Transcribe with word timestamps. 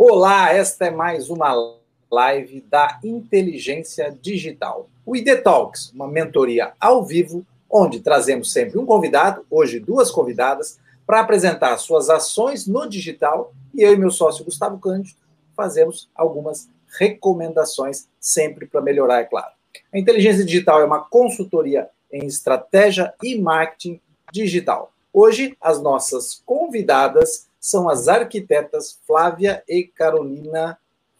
Olá, 0.00 0.52
esta 0.52 0.86
é 0.86 0.90
mais 0.92 1.28
uma 1.28 1.76
live 2.08 2.60
da 2.70 3.00
inteligência 3.02 4.16
digital. 4.22 4.88
O 5.04 5.16
ID 5.16 5.42
Talks, 5.42 5.90
uma 5.90 6.06
mentoria 6.06 6.72
ao 6.78 7.04
vivo, 7.04 7.44
onde 7.68 7.98
trazemos 7.98 8.52
sempre 8.52 8.78
um 8.78 8.86
convidado, 8.86 9.44
hoje 9.50 9.80
duas 9.80 10.08
convidadas, 10.08 10.78
para 11.04 11.18
apresentar 11.18 11.76
suas 11.78 12.08
ações 12.08 12.64
no 12.64 12.88
digital 12.88 13.52
e 13.74 13.82
eu 13.82 13.92
e 13.92 13.96
meu 13.96 14.12
sócio 14.12 14.44
Gustavo 14.44 14.78
Cândido 14.78 15.18
fazemos 15.56 16.08
algumas 16.14 16.68
recomendações 16.96 18.06
sempre 18.20 18.66
para 18.66 18.80
melhorar, 18.80 19.22
é 19.22 19.24
claro. 19.24 19.50
A 19.92 19.98
inteligência 19.98 20.44
digital 20.44 20.80
é 20.80 20.84
uma 20.84 21.00
consultoria 21.00 21.90
em 22.12 22.24
estratégia 22.24 23.12
e 23.20 23.36
marketing 23.36 24.00
digital. 24.32 24.92
Hoje, 25.12 25.56
as 25.60 25.82
nossas 25.82 26.40
convidadas 26.46 27.47
são 27.60 27.88
as 27.88 28.08
arquitetas 28.08 29.00
Flávia 29.06 29.62
e 29.68 29.84
Carolina 29.84 30.78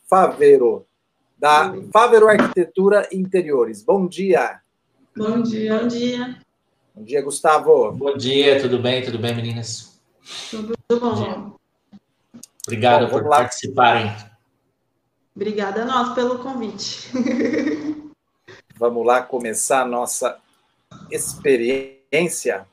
Favero, 0.09 0.87
da 1.39 1.75
Favero 1.93 2.29
Arquitetura 2.29 3.09
Interiores. 3.13 3.83
Bom 3.83 4.07
dia. 4.07 4.61
Bom 5.17 5.43
dia. 5.43 5.79
Bom 5.79 5.89
dia. 5.89 6.39
Bom 6.95 7.05
dia, 7.05 7.23
Gustavo. 7.23 7.93
Bom 7.93 8.17
dia, 8.17 8.61
tudo 8.61 8.79
bem? 8.79 9.05
Tudo 9.05 9.19
bem, 9.19 9.35
meninas? 9.35 10.01
Tudo 10.51 10.75
bom. 10.89 11.57
Obrigado 12.67 13.07
bom, 13.07 13.13
por 13.13 13.25
lá. 13.25 13.39
participarem. 13.39 14.15
Obrigada 15.35 15.83
a 15.83 15.85
nós 15.85 16.15
pelo 16.15 16.39
convite. 16.41 17.11
vamos 18.77 19.07
lá 19.07 19.23
começar 19.23 19.83
a 19.83 19.87
nossa 19.87 20.39
experiência 21.11 22.67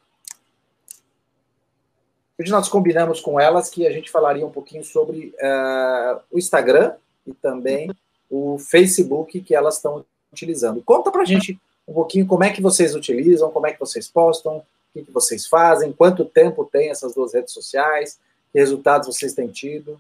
Hoje 2.38 2.52
nós 2.52 2.68
combinamos 2.68 3.22
com 3.22 3.40
elas 3.40 3.70
que 3.70 3.88
a 3.88 3.92
gente 3.92 4.12
falaria 4.12 4.46
um 4.46 4.52
pouquinho 4.52 4.84
sobre 4.84 5.34
uh, 5.42 6.20
o 6.30 6.38
Instagram 6.38 6.94
e 7.26 7.34
também 7.34 7.90
o 8.30 8.58
Facebook 8.58 9.40
que 9.42 9.56
elas 9.56 9.76
estão 9.78 10.06
utilizando. 10.32 10.82
Conta 10.84 11.12
pra 11.12 11.24
gente 11.24 11.58
um 11.88 11.94
pouquinho 11.94 12.26
como 12.26 12.44
é 12.44 12.50
que 12.50 12.62
vocês 12.62 12.94
utilizam, 12.94 13.52
como 13.52 13.68
é 13.68 13.72
que 13.72 13.80
vocês 13.80 14.10
postam, 14.10 14.58
o 14.58 14.64
que, 14.94 15.04
que 15.04 15.12
vocês 15.12 15.48
fazem, 15.48 15.94
quanto 15.94 16.26
tempo 16.26 16.66
tem 16.66 16.90
essas 16.90 17.14
duas 17.14 17.34
redes 17.34 17.54
sociais, 17.54 18.20
que 18.52 18.60
resultados 18.60 19.08
vocês 19.08 19.34
têm 19.34 19.48
tido. 19.48 20.00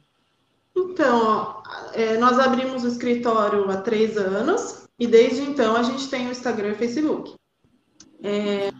Então, 0.75 1.63
é, 1.93 2.17
nós 2.17 2.37
abrimos 2.37 2.83
o 2.83 2.87
escritório 2.87 3.69
há 3.69 3.77
três 3.77 4.17
anos 4.17 4.85
e 4.99 5.07
desde 5.07 5.41
então 5.41 5.75
a 5.75 5.83
gente 5.83 6.09
tem 6.09 6.27
o 6.27 6.31
Instagram 6.31 6.69
e 6.69 6.73
o 6.73 6.77
Facebook. 6.77 7.33
É, 8.21 8.71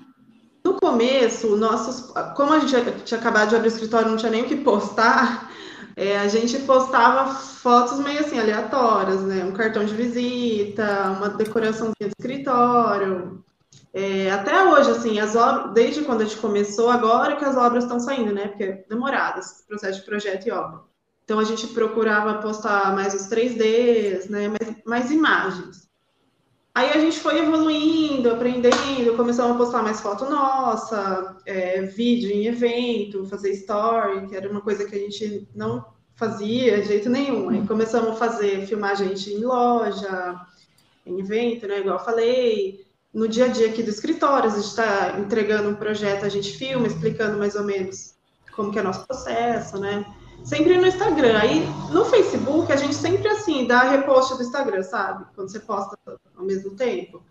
começo, 0.85 1.55
nossos, 1.55 2.11
como 2.35 2.53
a 2.53 2.59
gente 2.59 3.03
tinha 3.03 3.19
acabado 3.19 3.49
de 3.49 3.55
abrir 3.55 3.69
o 3.69 3.73
escritório, 3.73 4.09
não 4.09 4.17
tinha 4.17 4.31
nem 4.31 4.43
o 4.43 4.47
que 4.47 4.57
postar, 4.57 5.51
é, 5.97 6.19
a 6.19 6.27
gente 6.27 6.59
postava 6.59 7.33
fotos 7.33 7.99
meio 7.99 8.19
assim 8.19 8.39
aleatórias, 8.39 9.21
né? 9.23 9.43
Um 9.43 9.51
cartão 9.51 9.83
de 9.83 9.95
visita, 9.95 11.15
uma 11.17 11.29
decoração 11.29 11.91
de 11.99 12.07
escritório. 12.07 13.43
É, 13.91 14.29
até 14.29 14.63
hoje, 14.63 14.91
assim, 14.91 15.19
as 15.19 15.35
obras, 15.35 15.73
desde 15.73 16.03
quando 16.03 16.21
a 16.21 16.25
gente 16.25 16.37
começou, 16.37 16.91
agora 16.91 17.35
que 17.35 17.45
as 17.45 17.57
obras 17.57 17.85
estão 17.85 17.99
saindo, 17.99 18.31
né? 18.31 18.49
Porque 18.49 18.63
é 18.63 18.85
demoradas, 18.87 19.63
processo 19.67 20.01
de 20.01 20.05
projeto 20.05 20.45
e 20.45 20.51
obra. 20.51 20.81
Então 21.23 21.39
a 21.39 21.43
gente 21.43 21.65
procurava 21.67 22.41
postar 22.41 22.93
mais 22.93 23.15
os 23.15 23.27
3Ds, 23.27 24.29
né? 24.29 24.49
Mais, 24.49 24.83
mais 24.85 25.11
imagens. 25.11 25.84
Aí 26.75 26.91
a 26.91 26.99
gente 26.99 27.21
foi 27.21 27.39
evoluindo, 27.39 28.29
aprendendo, 28.29 29.15
começamos 29.15 29.55
a 29.55 29.57
postar 29.57 29.81
mais 29.81 30.01
foto 30.01 30.29
nossa, 30.29 31.37
é, 31.45 31.83
vídeo 31.83 32.29
em 32.29 32.47
evento, 32.47 33.25
fazer 33.27 33.51
story, 33.51 34.27
que 34.27 34.35
era 34.35 34.51
uma 34.51 34.59
coisa 34.59 34.83
que 34.83 34.93
a 34.93 34.99
gente 34.99 35.47
não 35.55 35.85
fazia 36.15 36.81
de 36.81 36.89
jeito 36.89 37.09
nenhum. 37.09 37.47
Aí 37.47 37.65
começamos 37.65 38.09
a 38.09 38.15
fazer, 38.15 38.67
filmar 38.67 38.91
a 38.91 38.95
gente 38.95 39.31
em 39.31 39.45
loja, 39.45 40.35
em 41.05 41.17
evento, 41.17 41.65
né? 41.65 41.79
Igual 41.79 41.97
eu 41.97 42.03
falei. 42.03 42.85
No 43.13 43.29
dia 43.29 43.45
a 43.45 43.47
dia 43.47 43.69
aqui 43.69 43.81
do 43.81 43.89
escritório, 43.89 44.51
a 44.51 44.53
gente 44.53 44.67
está 44.67 45.17
entregando 45.17 45.69
um 45.69 45.75
projeto, 45.75 46.25
a 46.25 46.29
gente 46.29 46.57
filma, 46.57 46.87
explicando 46.87 47.37
mais 47.37 47.55
ou 47.55 47.63
menos 47.63 48.15
como 48.53 48.73
que 48.73 48.79
é 48.79 48.81
nosso 48.81 49.07
processo, 49.07 49.79
né? 49.79 50.05
Sempre 50.45 50.77
no 50.77 50.85
Instagram. 50.85 51.37
Aí 51.37 51.67
no 51.91 52.05
Facebook 52.05 52.71
a 52.71 52.75
gente 52.77 52.95
sempre 52.95 53.27
assim 53.27 53.67
dá 53.67 53.89
repost 53.89 54.35
do 54.35 54.43
Instagram, 54.43 54.83
sabe? 54.83 55.25
Quando 55.35 55.49
você 55.49 55.59
posta 55.59 55.97
ao 56.37 56.45
mesmo 56.45 56.71
tempo. 56.75 57.21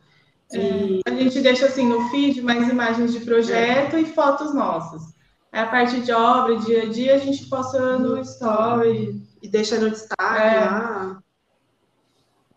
E... 0.52 1.00
a 1.06 1.10
gente 1.10 1.40
deixa 1.40 1.66
assim 1.66 1.88
no 1.88 2.08
feed 2.10 2.42
mais 2.42 2.68
imagens 2.68 3.12
de 3.12 3.20
projeto 3.20 3.96
é. 3.96 4.00
e 4.00 4.04
fotos 4.04 4.52
nossas. 4.52 5.14
A 5.50 5.66
parte 5.66 6.00
de 6.00 6.12
obra, 6.12 6.58
dia 6.58 6.82
a 6.82 6.86
dia, 6.86 7.14
a 7.14 7.18
gente 7.18 7.46
posta 7.46 7.96
no 7.96 8.20
story. 8.20 9.22
E 9.40 9.48
deixa 9.48 9.78
no 9.78 9.90
destaque 9.90 10.42
é. 10.42 10.60
lá. 10.60 11.22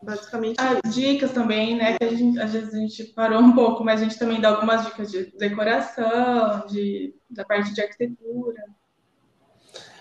Basicamente. 0.01 0.57
Dicas 0.89 1.31
também, 1.31 1.75
né? 1.75 1.97
Que 1.97 2.05
a 2.05 2.15
gente, 2.15 2.39
às 2.39 2.53
vezes 2.53 2.73
a 2.73 2.77
gente 2.77 3.03
parou 3.05 3.39
um 3.39 3.53
pouco, 3.53 3.83
mas 3.83 4.01
a 4.01 4.03
gente 4.03 4.17
também 4.17 4.39
dá 4.39 4.49
algumas 4.49 4.85
dicas 4.85 5.11
de 5.11 5.25
decoração, 5.37 6.65
de, 6.67 7.13
da 7.29 7.43
parte 7.45 7.73
de 7.73 7.81
arquitetura. 7.81 8.63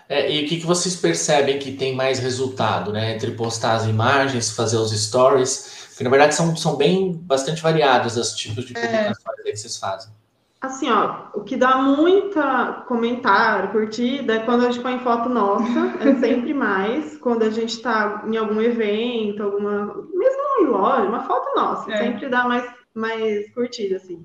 É, 0.09 0.31
e 0.33 0.45
o 0.45 0.49
que, 0.49 0.61
que 0.61 0.67
vocês 0.67 0.95
percebem 0.95 1.59
que 1.59 1.73
tem 1.73 1.95
mais 1.95 2.19
resultado, 2.19 2.93
né? 2.93 3.15
Entre 3.15 3.33
postar 3.33 3.75
as 3.75 3.87
imagens, 3.87 4.53
fazer 4.53 4.77
os 4.77 4.93
stories, 4.93 5.95
que 5.97 6.05
na 6.05 6.11
verdade 6.11 6.35
são, 6.35 6.55
são 6.57 6.77
bem 6.77 7.13
bastante 7.13 7.63
variados 7.63 8.17
os 8.17 8.35
tipos 8.35 8.65
de 8.65 8.77
é. 8.77 8.81
publicações 8.81 9.39
é. 9.41 9.51
que 9.51 9.57
vocês 9.57 9.77
fazem. 9.77 10.13
Assim, 10.61 10.91
ó, 10.91 11.27
o 11.35 11.43
que 11.43 11.57
dá 11.57 11.77
muita 11.77 12.85
comentário, 12.89 13.71
curtida, 13.71 14.35
é 14.35 14.39
quando 14.41 14.65
a 14.65 14.71
gente 14.71 14.83
põe 14.83 14.99
foto 15.01 15.29
nossa, 15.29 15.65
é 16.01 16.15
sempre 16.17 16.55
mais. 16.55 17.19
Quando 17.19 17.43
a 17.43 17.51
gente 17.51 17.71
está 17.71 18.25
em 18.27 18.37
algum 18.37 18.61
evento, 18.61 19.43
alguma. 19.43 19.95
Mesmo 20.13 20.43
em 20.61 20.67
loja, 20.67 21.09
uma 21.09 21.25
foto 21.25 21.55
nossa, 21.55 21.93
é. 21.93 21.99
sempre 21.99 22.29
dá 22.29 22.45
mais, 22.45 22.65
mais 22.95 23.53
curtida, 23.53 23.97
assim. 23.97 24.25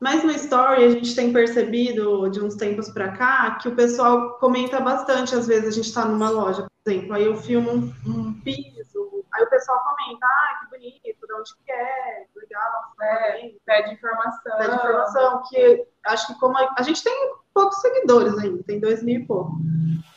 Mas 0.00 0.22
no 0.22 0.30
Story 0.32 0.84
a 0.84 0.90
gente 0.90 1.14
tem 1.14 1.32
percebido 1.32 2.28
de 2.28 2.40
uns 2.40 2.56
tempos 2.56 2.90
para 2.90 3.16
cá 3.16 3.58
que 3.60 3.68
o 3.68 3.76
pessoal 3.76 4.38
comenta 4.38 4.80
bastante. 4.80 5.34
Às 5.34 5.46
vezes 5.46 5.68
a 5.68 5.70
gente 5.70 5.88
está 5.88 6.04
numa 6.04 6.30
loja, 6.30 6.66
por 6.84 6.90
exemplo, 6.90 7.14
aí 7.14 7.24
eu 7.24 7.36
filmo 7.36 7.70
um, 7.70 7.94
um, 8.06 8.40
piso, 8.40 9.24
aí 9.32 9.42
o 9.42 9.50
pessoal 9.50 9.82
comenta, 9.82 10.26
ah, 10.26 10.60
que 10.60 10.70
bonito, 10.70 11.26
de 11.26 11.34
onde 11.34 11.54
que 11.64 11.72
é, 11.72 12.26
legal, 12.36 12.94
é, 13.00 13.52
pede 13.64 13.94
informação. 13.94 14.58
Pede 14.58 14.74
informação, 14.74 15.42
que 15.48 15.86
acho 16.06 16.26
que 16.26 16.40
como 16.40 16.58
a, 16.58 16.74
a 16.76 16.82
gente 16.82 17.02
tem 17.02 17.32
poucos 17.54 17.80
seguidores 17.80 18.36
ainda, 18.38 18.62
tem 18.64 18.80
dois 18.80 19.02
mil 19.02 19.20
e 19.20 19.26
pouco. 19.26 19.52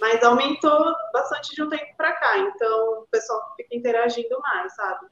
Mas 0.01 0.23
aumentou 0.23 0.93
bastante 1.13 1.55
de 1.55 1.63
um 1.63 1.69
tempo 1.69 1.95
para 1.95 2.13
cá, 2.13 2.37
então 2.37 3.01
o 3.01 3.07
pessoal 3.09 3.39
fica 3.55 3.75
interagindo 3.75 4.39
mais, 4.41 4.75
sabe? 4.75 5.07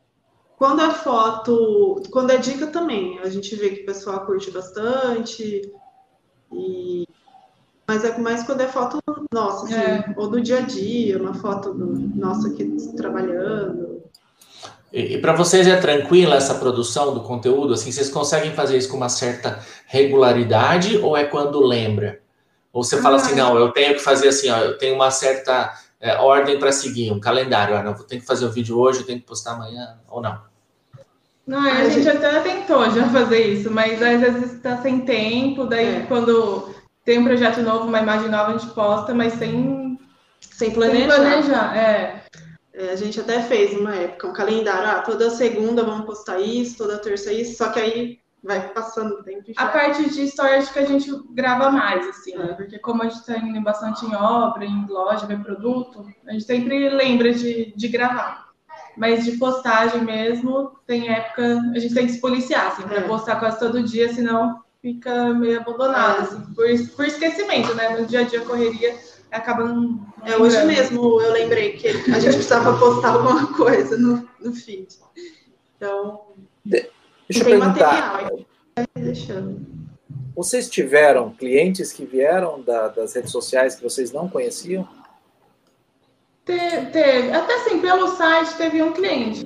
Quando 0.57 0.81
é 0.81 0.89
foto, 0.91 2.01
quando 2.11 2.31
é 2.31 2.37
dica 2.37 2.67
também, 2.67 3.19
a 3.19 3.29
gente 3.29 3.55
vê 3.55 3.69
que 3.69 3.81
o 3.81 3.85
pessoal 3.85 4.25
curte 4.25 4.51
bastante. 4.51 5.69
E... 6.53 7.05
Mas 7.87 8.03
é 8.03 8.17
mais 8.17 8.43
quando 8.43 8.61
é 8.61 8.67
foto 8.67 8.99
nossa, 9.31 9.65
assim, 9.65 9.75
é. 9.75 10.13
ou 10.15 10.27
do 10.29 10.41
dia 10.41 10.59
a 10.59 10.61
dia, 10.61 11.21
uma 11.21 11.33
foto 11.33 11.73
do, 11.73 11.85
nossa 12.17 12.47
aqui 12.47 12.65
trabalhando. 12.95 14.03
E, 14.91 15.15
e 15.15 15.17
para 15.21 15.33
vocês 15.33 15.67
é 15.67 15.75
tranquila 15.75 16.35
essa 16.35 16.55
produção 16.55 17.13
do 17.13 17.21
conteúdo? 17.21 17.73
Assim, 17.73 17.91
vocês 17.91 18.09
conseguem 18.09 18.53
fazer 18.53 18.77
isso 18.77 18.89
com 18.89 18.97
uma 18.97 19.09
certa 19.09 19.59
regularidade 19.87 20.97
ou 20.97 21.17
é 21.17 21.25
quando 21.25 21.59
lembra? 21.59 22.21
Ou 22.71 22.83
você 22.83 22.95
ah, 22.95 23.01
fala 23.01 23.17
assim, 23.17 23.35
não, 23.35 23.57
eu 23.57 23.71
tenho 23.71 23.93
que 23.93 23.99
fazer 23.99 24.29
assim, 24.29 24.49
ó, 24.49 24.57
eu 24.59 24.77
tenho 24.77 24.95
uma 24.95 25.11
certa 25.11 25.73
é, 25.99 26.15
ordem 26.17 26.59
para 26.59 26.71
seguir, 26.71 27.11
um 27.11 27.19
calendário. 27.19 27.75
Ah, 27.75 27.83
não, 27.83 27.95
vou 27.95 28.05
ter 28.05 28.19
que 28.19 28.25
fazer 28.25 28.45
o 28.45 28.51
vídeo 28.51 28.77
hoje, 28.77 28.99
eu 28.99 29.05
tenho 29.05 29.19
que 29.19 29.25
postar 29.25 29.53
amanhã, 29.53 29.99
ou 30.07 30.21
não? 30.21 30.39
Não, 31.45 31.59
a 31.59 31.87
gente 31.89 32.09
até 32.09 32.39
tentou 32.41 32.89
já 32.89 33.07
fazer 33.09 33.53
isso, 33.53 33.69
mas 33.69 34.01
às 34.01 34.19
vezes 34.19 34.53
está 34.53 34.81
sem 34.81 35.01
tempo, 35.01 35.65
daí 35.65 35.97
é. 35.97 36.05
quando 36.07 36.73
tem 37.03 37.19
um 37.19 37.23
projeto 37.23 37.61
novo, 37.61 37.87
uma 37.87 37.99
imagem 37.99 38.29
nova, 38.29 38.55
a 38.55 38.57
gente 38.57 38.73
posta, 38.73 39.13
mas 39.13 39.33
sem, 39.33 39.99
sem 40.39 40.71
planejar. 40.71 41.11
Sem 41.11 41.21
planejar 41.21 41.77
é. 41.77 42.25
É, 42.77 42.89
a 42.89 42.95
gente 42.97 43.17
até 43.21 43.41
fez 43.41 43.73
uma 43.73 43.95
época 43.95 44.27
um 44.27 44.33
calendário, 44.33 44.89
ah, 44.89 45.01
toda 45.01 45.29
segunda 45.29 45.81
vamos 45.81 46.05
postar 46.05 46.41
isso, 46.41 46.77
toda 46.77 46.97
terça 46.97 47.31
isso, 47.31 47.57
só 47.57 47.69
que 47.69 47.79
aí 47.79 48.19
vai 48.45 48.69
passando 48.69 49.15
o 49.15 49.23
tempo. 49.23 49.51
A 49.57 49.65
parte 49.67 50.09
de 50.09 50.23
história 50.23 50.57
acho 50.57 50.71
que 50.71 50.79
a 50.79 50.85
gente 50.85 51.09
grava 51.31 51.71
mais, 51.71 52.07
assim, 52.07 52.37
né? 52.37 52.53
Porque 52.53 52.77
como 52.77 53.01
a 53.01 53.07
gente 53.07 53.19
está 53.19 53.37
indo 53.37 53.59
bastante 53.61 54.05
em 54.05 54.15
obra, 54.15 54.63
em 54.63 54.85
loja, 54.87 55.25
ver 55.25 55.41
produto, 55.41 56.05
a 56.27 56.31
gente 56.31 56.45
sempre 56.45 56.89
lembra 56.89 57.33
de, 57.33 57.73
de 57.75 57.87
gravar. 57.87 58.45
Mas 58.95 59.25
de 59.25 59.33
postagem 59.33 60.03
mesmo, 60.03 60.71
tem 60.85 61.09
época, 61.09 61.59
a 61.75 61.79
gente 61.79 61.93
tem 61.93 62.05
que 62.05 62.13
se 62.13 62.21
policiar, 62.21 62.67
assim, 62.67 62.83
para 62.83 62.99
é. 62.99 63.07
postar 63.07 63.37
quase 63.37 63.59
todo 63.59 63.83
dia, 63.83 64.13
senão 64.13 64.63
fica 64.81 65.33
meio 65.33 65.59
abandonado, 65.59 66.19
é. 66.19 66.21
assim, 66.21 66.41
por, 66.53 66.95
por 66.95 67.05
esquecimento, 67.05 67.73
né? 67.73 67.97
No 67.97 68.05
dia 68.05 68.21
a 68.21 68.23
dia, 68.23 68.41
correria 68.41 68.95
acaba 69.31 69.65
não. 69.65 69.99
É, 70.23 70.37
hoje 70.37 70.63
mesmo 70.63 71.21
eu 71.21 71.33
lembrei 71.33 71.73
que 71.73 71.87
a 71.87 72.19
gente 72.19 72.35
precisava 72.35 72.77
postar 72.79 73.15
alguma 73.15 73.53
coisa 73.53 73.97
no, 73.97 74.27
no 74.39 74.53
feed. 74.53 74.87
Então. 75.75 76.21
De 76.63 76.94
Deixa 77.29 77.43
eu 77.43 77.59
perguntar. 77.59 78.29
Vocês 80.35 80.69
tiveram 80.69 81.31
clientes 81.31 81.91
que 81.93 82.05
vieram 82.05 82.61
da, 82.61 82.89
das 82.89 83.13
redes 83.13 83.31
sociais 83.31 83.75
que 83.75 83.83
vocês 83.83 84.11
não 84.11 84.27
conheciam? 84.27 84.87
Te, 86.45 86.57
teve. 86.91 87.31
Até 87.31 87.55
assim, 87.55 87.79
pelo 87.79 88.07
site 88.09 88.55
teve 88.57 88.83
um 88.83 88.91
cliente. 88.91 89.43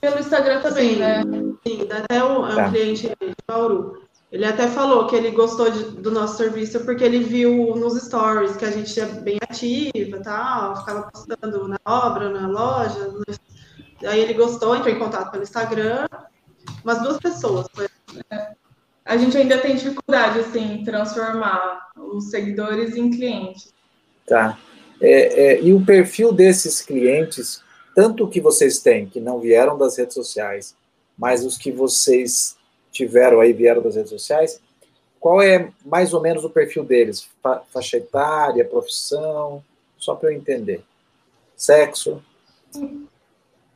Pelo 0.00 0.18
Instagram 0.18 0.60
também, 0.60 0.94
sim, 0.94 0.96
né? 1.00 1.22
Sim, 1.66 1.88
até 1.90 2.22
um, 2.24 2.46
é 2.46 2.52
um 2.52 2.56
Tá. 2.56 2.68
cliente 2.70 3.08
de 3.08 3.32
Bauru. 3.48 4.02
Ele 4.30 4.44
até 4.46 4.66
falou 4.66 5.06
que 5.06 5.14
ele 5.14 5.30
gostou 5.30 5.70
de- 5.70 5.84
do 6.00 6.10
nosso 6.10 6.38
serviço 6.38 6.80
porque 6.84 7.04
ele 7.04 7.18
viu 7.20 7.76
nos 7.76 8.00
stories 8.02 8.56
que 8.56 8.64
a 8.64 8.70
gente 8.70 8.98
é 8.98 9.04
bem 9.04 9.38
ativa 9.42 10.20
tal, 10.22 10.76
ficava 10.76 11.02
postando 11.10 11.68
na 11.68 11.78
obra, 11.86 12.30
na 12.30 12.48
loja. 12.48 13.08
no- 13.08 13.22
Aí 14.04 14.20
ele 14.20 14.34
gostou, 14.34 14.74
entrou 14.74 14.94
em 14.94 14.98
contato 14.98 15.30
pelo 15.30 15.42
Instagram. 15.42 16.08
Umas 16.82 17.02
duas 17.02 17.18
pessoas. 17.18 17.66
Foi 17.74 17.88
A 19.04 19.16
gente 19.16 19.36
ainda 19.36 19.58
tem 19.58 19.76
dificuldade, 19.76 20.40
assim, 20.40 20.74
em 20.74 20.84
transformar 20.84 21.90
os 21.96 22.30
seguidores 22.30 22.96
em 22.96 23.10
clientes. 23.10 23.72
Tá. 24.26 24.58
É, 25.00 25.54
é, 25.54 25.62
e 25.62 25.74
o 25.74 25.84
perfil 25.84 26.32
desses 26.32 26.80
clientes, 26.80 27.62
tanto 27.94 28.28
que 28.28 28.40
vocês 28.40 28.78
têm, 28.78 29.06
que 29.06 29.20
não 29.20 29.40
vieram 29.40 29.76
das 29.76 29.98
redes 29.98 30.14
sociais, 30.14 30.76
mas 31.18 31.44
os 31.44 31.58
que 31.58 31.72
vocês 31.72 32.56
tiveram 32.90 33.40
aí, 33.40 33.52
vieram 33.52 33.82
das 33.82 33.96
redes 33.96 34.10
sociais, 34.10 34.60
qual 35.18 35.40
é 35.40 35.72
mais 35.84 36.12
ou 36.12 36.20
menos 36.20 36.44
o 36.44 36.50
perfil 36.50 36.84
deles? 36.84 37.28
Fa 37.42 37.62
faixa 37.72 37.96
etária, 37.96 38.64
profissão? 38.64 39.62
Só 39.96 40.16
para 40.16 40.30
eu 40.32 40.36
entender. 40.36 40.82
Sexo? 41.56 42.22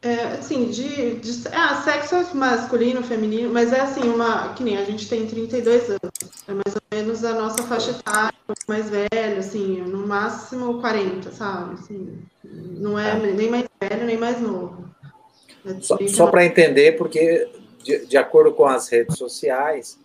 É, 0.06 0.38
assim, 0.38 0.66
de, 0.66 1.16
de 1.16 1.48
ah, 1.48 1.82
sexo 1.82 2.36
masculino, 2.36 3.02
feminino, 3.02 3.52
mas 3.52 3.72
é 3.72 3.80
assim, 3.80 4.02
uma, 4.02 4.54
que 4.54 4.62
nem 4.62 4.78
a 4.78 4.84
gente 4.84 5.08
tem 5.08 5.26
32 5.26 5.90
anos, 5.90 6.00
é 6.46 6.52
mais 6.52 6.76
ou 6.76 6.82
menos 6.92 7.24
a 7.24 7.34
nossa 7.34 7.64
faixa 7.64 7.90
etária, 7.90 8.32
mais 8.68 8.88
velho, 8.88 9.38
assim, 9.38 9.80
no 9.80 10.06
máximo 10.06 10.80
40, 10.80 11.32
sabe? 11.32 11.74
Assim, 11.74 12.22
não 12.44 12.96
é 12.96 13.18
nem 13.18 13.50
mais 13.50 13.64
velho, 13.80 14.06
nem 14.06 14.16
mais 14.16 14.40
novo. 14.40 14.88
É 15.64 15.70
Só, 15.80 15.96
39. 15.96 16.08
só 16.10 16.26
para 16.28 16.46
entender, 16.46 16.96
porque 16.96 17.50
de, 17.82 18.06
de 18.06 18.16
acordo 18.16 18.52
com 18.52 18.64
as 18.64 18.88
redes 18.88 19.18
sociais, 19.18 19.98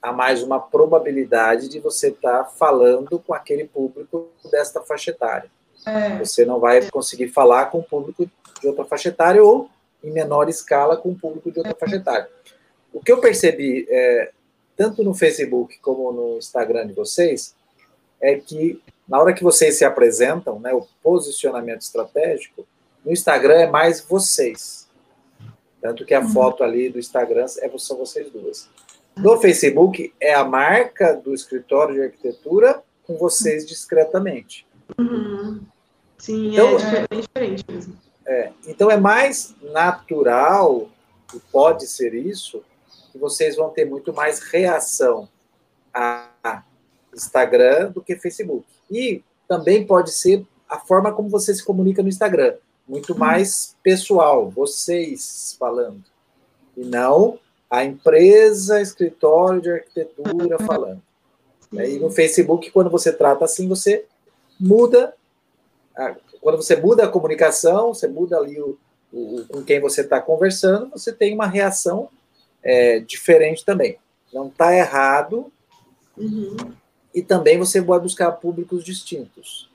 há 0.00 0.12
mais 0.12 0.44
uma 0.44 0.60
probabilidade 0.60 1.68
de 1.68 1.80
você 1.80 2.10
estar 2.10 2.44
falando 2.44 3.18
com 3.18 3.34
aquele 3.34 3.64
público 3.64 4.28
desta 4.48 4.80
faixa 4.80 5.10
etária. 5.10 5.50
É, 5.86 6.18
Você 6.18 6.44
não 6.44 6.60
vai 6.60 6.88
conseguir 6.90 7.28
falar 7.28 7.66
com 7.66 7.78
o 7.78 7.82
público 7.82 8.28
de 8.60 8.66
outra 8.66 8.84
faixa 8.84 9.08
etária 9.08 9.42
ou, 9.42 9.70
em 10.02 10.10
menor 10.10 10.48
escala, 10.48 10.96
com 10.96 11.10
o 11.10 11.18
público 11.18 11.50
de 11.50 11.58
outra 11.58 11.74
faixa 11.74 11.96
etária. 11.96 12.28
O 12.92 13.00
que 13.00 13.12
eu 13.12 13.20
percebi, 13.20 13.86
é, 13.88 14.30
tanto 14.76 15.02
no 15.02 15.14
Facebook 15.14 15.78
como 15.80 16.12
no 16.12 16.38
Instagram 16.38 16.86
de 16.86 16.92
vocês, 16.92 17.54
é 18.20 18.34
que 18.36 18.82
na 19.08 19.18
hora 19.18 19.32
que 19.32 19.42
vocês 19.42 19.76
se 19.76 19.84
apresentam, 19.84 20.60
né, 20.60 20.72
o 20.72 20.86
posicionamento 21.02 21.80
estratégico, 21.80 22.66
no 23.04 23.12
Instagram 23.12 23.54
é 23.54 23.66
mais 23.66 24.00
vocês. 24.00 24.88
Tanto 25.80 26.04
que 26.04 26.14
a 26.14 26.28
foto 26.28 26.62
ali 26.62 26.90
do 26.90 26.98
Instagram 26.98 27.46
é, 27.58 27.78
são 27.78 27.96
vocês 27.96 28.30
duas. 28.30 28.68
No 29.16 29.40
Facebook 29.40 30.12
é 30.20 30.34
a 30.34 30.44
marca 30.44 31.14
do 31.14 31.34
escritório 31.34 31.94
de 31.94 32.02
arquitetura 32.02 32.82
com 33.06 33.16
vocês 33.16 33.66
discretamente. 33.66 34.66
Uhum. 34.98 35.60
Sim, 36.18 36.52
Então, 36.52 36.68
é, 36.68 36.76
difer- 36.76 37.08
bem 37.08 37.20
diferente 37.20 37.64
mesmo. 37.68 37.96
Então 38.66 38.90
é 38.90 38.96
mais 38.96 39.54
natural, 39.72 40.88
e 41.34 41.38
pode 41.52 41.86
ser 41.86 42.14
isso, 42.14 42.62
que 43.10 43.18
vocês 43.18 43.56
vão 43.56 43.70
ter 43.70 43.84
muito 43.84 44.12
mais 44.12 44.40
reação 44.40 45.28
a 45.92 46.62
Instagram 47.14 47.90
do 47.90 48.00
que 48.00 48.14
Facebook. 48.16 48.64
E 48.90 49.22
também 49.48 49.84
pode 49.84 50.12
ser 50.12 50.46
a 50.68 50.78
forma 50.78 51.12
como 51.12 51.28
você 51.28 51.52
se 51.52 51.64
comunica 51.64 52.02
no 52.02 52.08
Instagram, 52.08 52.54
muito 52.86 53.18
mais 53.18 53.76
pessoal, 53.82 54.48
vocês 54.48 55.56
falando, 55.58 56.04
e 56.76 56.84
não 56.84 57.38
a 57.68 57.84
empresa, 57.84 58.80
escritório 58.80 59.60
de 59.60 59.70
arquitetura 59.70 60.58
falando. 60.58 61.02
E 61.72 61.98
no 61.98 62.10
Facebook, 62.10 62.70
quando 62.70 62.90
você 62.90 63.12
trata 63.12 63.44
assim, 63.44 63.68
você 63.68 64.06
muda. 64.60 65.14
quando 66.40 66.56
você 66.56 66.76
muda 66.76 67.04
a 67.04 67.08
comunicação, 67.08 67.92
você 67.92 68.08
muda 68.08 68.38
ali 68.38 68.58
o, 68.60 68.78
o- 69.12 69.44
com 69.48 69.62
quem 69.62 69.80
você 69.80 70.00
está 70.02 70.20
conversando, 70.20 70.88
você 70.90 71.12
tem 71.12 71.34
uma 71.34 71.46
reação 71.46 72.08
é, 72.62 73.00
diferente 73.00 73.64
também. 73.64 73.96
Não 74.32 74.46
está 74.48 74.74
errado, 74.74 75.50
Uhum. 76.16 76.56
e 77.14 77.22
também 77.22 77.58
você 77.58 77.80
pode 77.82 78.02
buscar 78.02 78.30
públicos 78.32 78.84
distintos. 78.84 79.70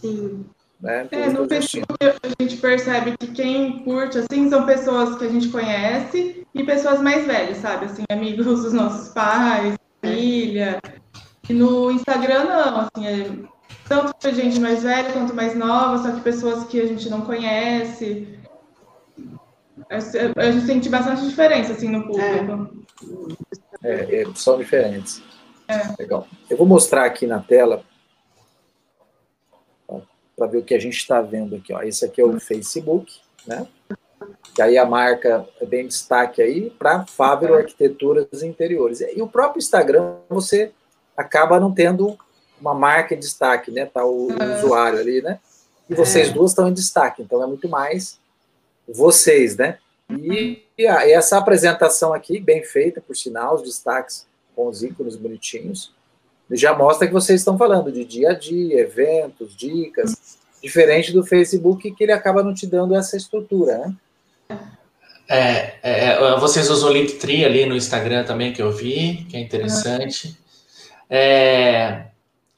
Sim. 0.00 0.44
Né? 0.80 1.06
É, 1.10 1.28
no. 1.28 1.46
Facebook 1.48 1.96
a 2.02 2.42
gente 2.42 2.56
percebe 2.56 3.16
que 3.18 3.26
quem 3.32 3.84
curte, 3.84 4.18
assim, 4.18 4.48
são 4.48 4.64
pessoas 4.64 5.18
que 5.18 5.24
a 5.24 5.28
gente 5.28 5.48
conhece 5.48 6.46
e 6.54 6.64
pessoas 6.64 7.00
mais 7.00 7.26
velhas, 7.26 7.58
sabe? 7.58 7.84
Assim, 7.86 8.02
amigos 8.10 8.46
dos 8.46 8.72
nossos 8.72 9.08
pais, 9.12 9.76
família. 10.00 10.80
E 11.48 11.52
no 11.52 11.90
Instagram, 11.90 12.44
não, 12.44 12.80
assim, 12.80 13.06
é 13.06 13.28
tanto 13.90 14.14
pra 14.14 14.30
gente 14.30 14.60
mais 14.60 14.84
velha 14.84 15.12
quanto 15.12 15.34
mais 15.34 15.56
nova, 15.56 15.98
só 15.98 16.12
que 16.12 16.20
pessoas 16.20 16.62
que 16.68 16.80
a 16.80 16.86
gente 16.86 17.10
não 17.10 17.22
conhece. 17.22 18.38
A 19.90 19.98
gente 20.52 20.64
sente 20.64 20.88
bastante 20.88 21.26
diferença, 21.26 21.72
assim, 21.72 21.88
no 21.88 22.06
público. 22.06 22.86
É, 23.82 24.22
é, 24.22 24.34
são 24.36 24.56
diferentes. 24.56 25.20
Legal. 25.98 26.24
Eu 26.48 26.56
vou 26.56 26.68
mostrar 26.68 27.04
aqui 27.04 27.26
na 27.26 27.40
tela 27.40 27.82
para 30.36 30.46
ver 30.46 30.58
o 30.58 30.62
que 30.64 30.74
a 30.74 30.78
gente 30.78 30.96
está 30.96 31.20
vendo 31.20 31.56
aqui. 31.56 31.72
Ó. 31.72 31.82
Esse 31.82 32.04
aqui 32.04 32.20
é 32.20 32.24
o 32.24 32.38
Facebook, 32.38 33.18
né? 33.44 33.66
Que 34.54 34.62
aí 34.62 34.78
a 34.78 34.86
marca 34.86 35.48
é 35.60 35.66
bem 35.66 35.88
destaque 35.88 36.40
aí 36.40 36.70
para 36.70 37.06
Fávero 37.06 37.56
Arquiteturas 37.56 38.44
Interiores. 38.44 39.00
E 39.00 39.20
o 39.20 39.26
próprio 39.26 39.58
Instagram, 39.58 40.14
você 40.28 40.70
acaba 41.16 41.58
não 41.58 41.74
tendo 41.74 42.16
uma 42.60 42.74
marca 42.74 43.14
em 43.14 43.18
destaque, 43.18 43.70
né? 43.70 43.86
Tá 43.86 44.04
o, 44.04 44.28
o 44.30 44.56
usuário 44.58 44.98
ali, 44.98 45.22
né? 45.22 45.38
E 45.88 45.94
vocês 45.94 46.28
É. 46.28 46.32
duas 46.32 46.50
estão 46.52 46.68
em 46.68 46.72
destaque, 46.72 47.22
então 47.22 47.42
é 47.42 47.46
muito 47.46 47.68
mais 47.68 48.18
vocês, 48.88 49.56
né? 49.56 49.78
E, 50.10 50.62
e 50.76 50.86
a- 50.86 51.06
e 51.06 51.12
essa 51.12 51.38
apresentação 51.38 52.12
aqui, 52.12 52.38
bem 52.40 52.62
feita, 52.64 53.00
por 53.00 53.16
sinal, 53.16 53.54
os 53.54 53.62
destaques 53.62 54.26
com 54.54 54.66
os 54.66 54.82
ícones 54.82 55.16
bonitinhos, 55.16 55.92
já 56.50 56.74
mostra 56.76 57.06
que 57.06 57.12
vocês 57.12 57.40
estão 57.40 57.56
falando 57.56 57.92
de 57.92 58.04
dia 58.04 58.30
a 58.30 58.34
dia, 58.34 58.80
eventos, 58.80 59.54
dicas, 59.56 60.38
diferente 60.62 61.12
do 61.12 61.24
Facebook, 61.24 61.90
que 61.92 62.02
ele 62.04 62.12
acaba 62.12 62.42
não 62.42 62.52
te 62.52 62.66
dando 62.66 62.94
essa 62.96 63.16
estrutura, 63.16 63.78
né? 63.78 63.94
É, 65.28 65.74
é, 65.82 66.06
é, 66.14 66.40
vocês 66.40 66.68
usam 66.68 66.90
o 66.90 66.92
Linktree 66.92 67.44
ali 67.44 67.64
no 67.64 67.76
Instagram 67.76 68.24
também, 68.24 68.52
que 68.52 68.60
eu 68.60 68.72
vi, 68.72 69.26
que 69.30 69.36
é 69.36 69.40
interessante. 69.40 70.36
É, 71.08 72.06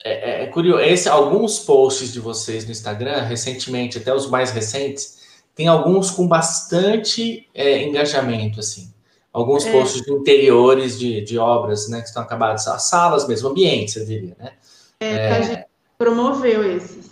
é, 0.05 0.43
é 0.45 0.47
curioso, 0.47 0.83
esse, 0.83 1.09
alguns 1.09 1.59
posts 1.61 2.13
de 2.13 2.21
vocês 2.21 2.65
no 2.65 2.73
Instagram, 2.73 3.23
recentemente, 3.23 3.99
até 3.99 4.13
os 4.15 4.29
mais 4.29 4.51
recentes, 4.51 5.21
tem 5.55 5.69
alguns 5.69 6.11
com 6.11 6.27
bastante 6.27 7.49
é, 7.55 7.83
engajamento, 7.83 8.61
assim. 8.61 8.93
Alguns 9.33 9.65
É. 9.67 9.73
posts 9.73 10.03
de 10.03 10.13
interiores 10.13 10.99
de, 10.99 11.21
de 11.23 11.39
obras, 11.39 11.89
né, 11.89 12.01
que 12.01 12.09
estão 12.09 12.23
acabadas, 12.23 12.67
as 12.69 12.83
salas 12.85 13.27
mesmo, 13.27 13.49
ambientes, 13.49 13.97
eu 13.97 14.05
diria, 14.05 14.37
né? 14.39 14.53
É, 15.01 15.17
que 15.29 15.35
a 15.35 15.43
gente 15.43 15.65
promoveu 15.99 16.77
esses. 16.77 17.11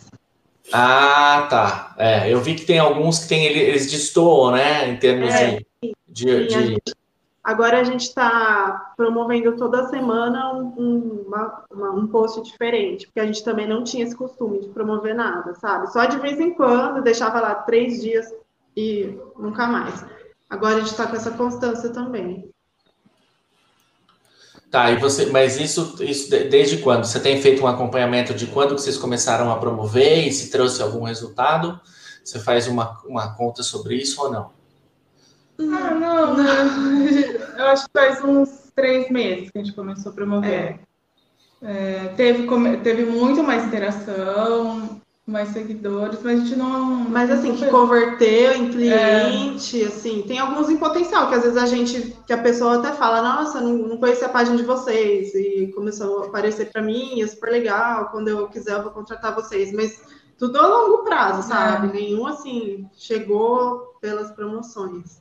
Ah, 0.72 1.46
tá. 1.50 1.94
É, 1.98 2.32
eu 2.32 2.40
vi 2.40 2.54
que 2.54 2.64
tem 2.64 2.78
alguns 2.78 3.20
que 3.20 3.28
tem, 3.28 3.44
ele- 3.46 3.58
eles 3.60 3.90
destoam, 3.90 4.52
né, 4.52 4.88
em 4.88 4.96
termos 4.96 5.34
É, 5.34 5.58
de, 5.82 5.94
de, 6.08 6.46
de- 6.46 6.76
agora 7.42 7.80
a 7.80 7.84
gente 7.84 8.02
está 8.02 8.92
promovendo 8.96 9.56
toda 9.56 9.88
semana 9.88 10.52
um, 10.52 10.74
um- 10.78 11.24
uma- 11.26 11.64
uma- 11.72 11.90
um 11.92 12.06
post 12.06 12.42
diferente, 12.42 13.06
porque 13.06 13.20
a 13.20 13.26
gente 13.26 13.42
também 13.44 13.66
não 13.66 13.82
tinha 13.82 14.04
esse 14.04 14.14
costume 14.16 14.60
de 14.60 14.68
promover 14.68 15.14
nada, 15.14 15.54
sabe? 15.54 15.90
Só 15.92 16.04
de 16.04 16.18
vez 16.18 16.38
em 16.38 16.52
quando, 16.54 17.02
deixava 17.02 17.40
lá 17.40 17.54
três 17.54 18.00
dias 18.02 18.26
e 18.76 19.18
nunca 19.38 19.66
mais. 19.66 20.04
Agora 20.48 20.76
a 20.76 20.78
gente 20.80 20.90
está 20.90 21.06
com 21.06 21.16
essa 21.16 21.30
constância 21.30 21.90
também. 21.90 22.50
Tá, 24.70 24.90
e 24.92 24.98
você, 24.98 25.26
mas 25.26 25.58
isso, 25.58 25.96
isso 26.02 26.30
de- 26.30 26.44
desde 26.48 26.78
quando? 26.78 27.04
Você 27.04 27.18
tem 27.18 27.40
feito 27.42 27.62
um 27.62 27.66
acompanhamento 27.66 28.32
de 28.32 28.46
quando 28.46 28.74
que 28.76 28.80
vocês 28.82 28.96
começaram 28.96 29.50
a 29.50 29.58
promover 29.58 30.28
e 30.28 30.32
se 30.32 30.48
trouxe 30.50 30.80
algum 30.80 31.02
resultado? 31.04 31.80
Você 32.24 32.38
faz 32.38 32.68
uma, 32.68 33.00
uma 33.04 33.34
conta 33.34 33.62
sobre 33.64 33.96
isso 33.96 34.22
ou 34.22 34.30
não? 34.30 34.59
Ah, 35.60 35.94
não, 35.94 36.36
não. 36.36 37.06
Eu 37.58 37.66
acho 37.66 37.84
que 37.84 37.90
faz 37.92 38.24
uns 38.24 38.72
três 38.74 39.10
meses 39.10 39.50
que 39.50 39.58
a 39.58 39.62
gente 39.62 39.74
começou 39.74 40.12
a 40.12 40.14
promover. 40.14 40.80
É, 41.62 42.14
teve, 42.16 42.46
come- 42.46 42.78
teve 42.78 43.04
muito 43.04 43.42
mais 43.42 43.66
interação, 43.66 45.00
mais 45.26 45.50
seguidores, 45.50 46.18
mas 46.22 46.40
a 46.40 46.42
gente 46.42 46.56
não. 46.56 46.86
Mas 47.08 47.30
assim, 47.30 47.54
que 47.54 47.66
converteu 47.66 48.54
em 48.54 48.70
cliente, 48.70 49.82
é. 49.82 49.86
assim, 49.86 50.22
tem 50.22 50.38
alguns 50.38 50.70
em 50.70 50.78
potencial, 50.78 51.28
que 51.28 51.34
às 51.34 51.42
vezes 51.42 51.58
a 51.58 51.66
gente, 51.66 52.16
que 52.26 52.32
a 52.32 52.38
pessoa 52.42 52.78
até 52.78 52.92
fala, 52.92 53.22
nossa, 53.22 53.60
não, 53.60 53.74
não 53.76 53.96
conhecia 53.98 54.26
a 54.26 54.30
página 54.30 54.56
de 54.56 54.62
vocês, 54.62 55.34
e 55.34 55.70
começou 55.74 56.22
a 56.22 56.26
aparecer 56.26 56.72
para 56.72 56.80
mim, 56.80 57.20
é 57.20 57.26
super 57.26 57.50
legal, 57.50 58.08
quando 58.10 58.28
eu 58.28 58.48
quiser 58.48 58.78
eu 58.78 58.82
vou 58.82 58.92
contratar 58.92 59.34
vocês, 59.34 59.70
mas 59.72 60.00
tudo 60.38 60.58
a 60.58 60.66
longo 60.66 61.04
prazo, 61.04 61.46
sabe? 61.46 61.88
É. 61.88 61.92
Nenhum 61.92 62.26
assim 62.26 62.88
chegou 62.96 63.98
pelas 64.00 64.32
promoções. 64.32 65.20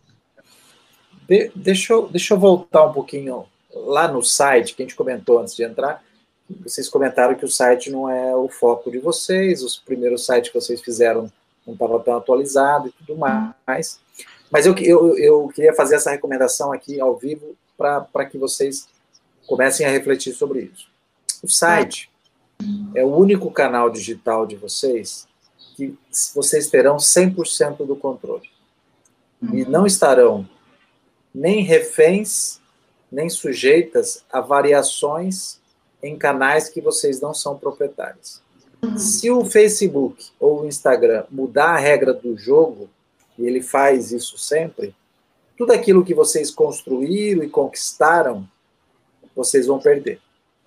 De, 1.29 1.51
deixa, 1.55 1.93
eu, 1.93 2.09
deixa 2.09 2.33
eu 2.33 2.39
voltar 2.39 2.85
um 2.85 2.91
pouquinho 2.91 3.45
lá 3.73 4.07
no 4.07 4.21
site 4.21 4.75
que 4.75 4.81
a 4.81 4.85
gente 4.85 4.95
comentou 4.95 5.39
antes 5.39 5.55
de 5.55 5.63
entrar 5.63 6.03
vocês 6.61 6.89
comentaram 6.89 7.35
que 7.35 7.45
o 7.45 7.49
site 7.49 7.91
não 7.91 8.09
é 8.09 8.35
o 8.35 8.49
foco 8.49 8.89
de 8.89 8.97
vocês, 8.97 9.63
os 9.63 9.77
primeiros 9.77 10.25
sites 10.25 10.51
que 10.51 10.59
vocês 10.59 10.81
fizeram 10.81 11.31
não 11.65 11.73
estavam 11.73 11.99
tão 11.99 12.17
atualizado 12.17 12.87
e 12.87 12.91
tudo 12.91 13.15
mais. 13.15 13.99
Mas 14.49 14.65
eu, 14.65 14.75
eu, 14.77 15.17
eu 15.17 15.47
queria 15.53 15.73
fazer 15.73 15.95
essa 15.95 16.09
recomendação 16.09 16.73
aqui 16.73 16.99
ao 16.99 17.15
vivo 17.15 17.55
para 17.77 18.25
que 18.25 18.37
vocês 18.37 18.87
comecem 19.45 19.85
a 19.85 19.89
refletir 19.89 20.33
sobre 20.33 20.71
isso. 20.73 20.87
O 21.43 21.47
site 21.47 22.09
é 22.95 23.03
o 23.03 23.15
único 23.15 23.51
canal 23.51 23.89
digital 23.89 24.47
de 24.47 24.55
vocês 24.55 25.27
que 25.75 25.95
vocês 26.35 26.67
terão 26.67 26.97
100% 26.97 27.85
do 27.85 27.95
controle. 27.95 28.49
E 29.53 29.63
não 29.65 29.85
estarão 29.85 30.49
nem 31.33 31.63
reféns, 31.63 32.59
nem 33.11 33.29
sujeitas 33.29 34.23
a 34.31 34.41
variações 34.41 35.59
em 36.01 36.17
canais 36.17 36.69
que 36.69 36.81
vocês 36.81 37.19
não 37.19 37.33
são 37.33 37.57
proprietários. 37.57 38.41
Uhum. 38.81 38.97
Se 38.97 39.29
o 39.29 39.43
Facebook 39.43 40.31
ou 40.39 40.61
o 40.61 40.67
Instagram 40.67 41.25
mudar 41.29 41.71
a 41.71 41.77
regra 41.77 42.13
do 42.13 42.37
jogo, 42.37 42.89
e 43.37 43.45
ele 43.45 43.61
faz 43.61 44.11
isso 44.11 44.37
sempre, 44.37 44.95
tudo 45.57 45.73
aquilo 45.73 46.05
que 46.05 46.13
vocês 46.13 46.49
construíram 46.49 47.43
e 47.43 47.49
conquistaram, 47.49 48.47
vocês 49.35 49.67
vão 49.67 49.79
perder. 49.79 50.21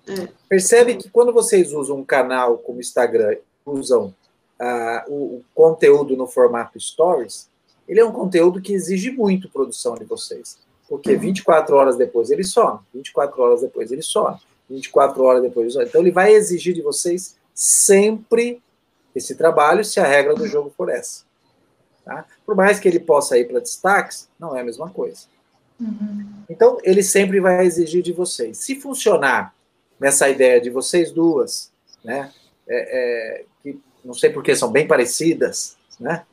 É. 0.07 0.27
Percebe 0.49 0.95
que 0.95 1.09
quando 1.09 1.33
vocês 1.33 1.71
usam 1.71 1.97
um 1.97 2.05
canal 2.05 2.57
como 2.57 2.79
Instagram, 2.79 3.37
usam 3.65 4.13
uh, 4.59 5.11
o, 5.11 5.15
o, 5.37 5.45
conteúdo 5.55 6.15
no 6.17 6.27
formato 6.27 6.79
Stories, 6.79 7.49
ele 7.87 7.99
é 7.99 8.05
um 8.05 8.11
conteúdo 8.11 8.61
que 8.61 8.73
exige 8.73 9.11
muito 9.11 9.49
produção 9.49 9.95
de 9.95 10.05
vocês. 10.05 10.57
Porque 10.87 11.15
24 11.15 11.73
uhum. 11.73 11.81
horas 11.81 11.97
depois 11.97 12.29
ele 12.29 12.43
some, 12.43 12.79
24 12.93 13.41
horas 13.41 13.61
depois 13.61 13.91
ele 13.91 14.01
some. 14.01 14.37
24 14.69 15.23
horas 15.23 15.41
depois. 15.41 15.75
Então, 15.75 16.01
ele 16.01 16.11
vai 16.11 16.33
exigir 16.33 16.73
de 16.73 16.81
vocês 16.81 17.35
sempre 17.53 18.61
esse 19.13 19.35
trabalho, 19.35 19.85
se 19.85 19.99
a 19.99 20.05
regra 20.05 20.33
do 20.33 20.47
jogo 20.47 20.73
for 20.75 20.89
essa. 20.89 21.23
Tá? 22.03 22.25
Por 22.45 22.55
mais 22.55 22.79
que 22.79 22.87
ele 22.87 22.99
possa 22.99 23.37
ir 23.37 23.47
para 23.47 23.59
destaques, 23.59 24.27
não 24.39 24.55
é 24.55 24.61
a 24.61 24.63
mesma 24.63 24.89
coisa. 24.89 25.25
Uhum. 25.79 26.43
Então, 26.49 26.77
ele 26.83 27.03
sempre 27.03 27.39
vai 27.39 27.65
exigir 27.65 28.01
de 28.01 28.11
vocês. 28.11 28.57
Se 28.57 28.75
funcionar 28.75 29.53
nessa 29.99 30.29
ideia 30.29 30.59
de 30.59 30.69
vocês 30.69 31.11
duas, 31.11 31.71
né, 32.03 32.31
é, 32.67 33.41
é, 33.41 33.45
que 33.61 33.79
não 34.03 34.13
sei 34.13 34.29
porque 34.29 34.55
são 34.55 34.71
bem 34.71 34.87
parecidas, 34.87 35.77
né, 35.99 36.25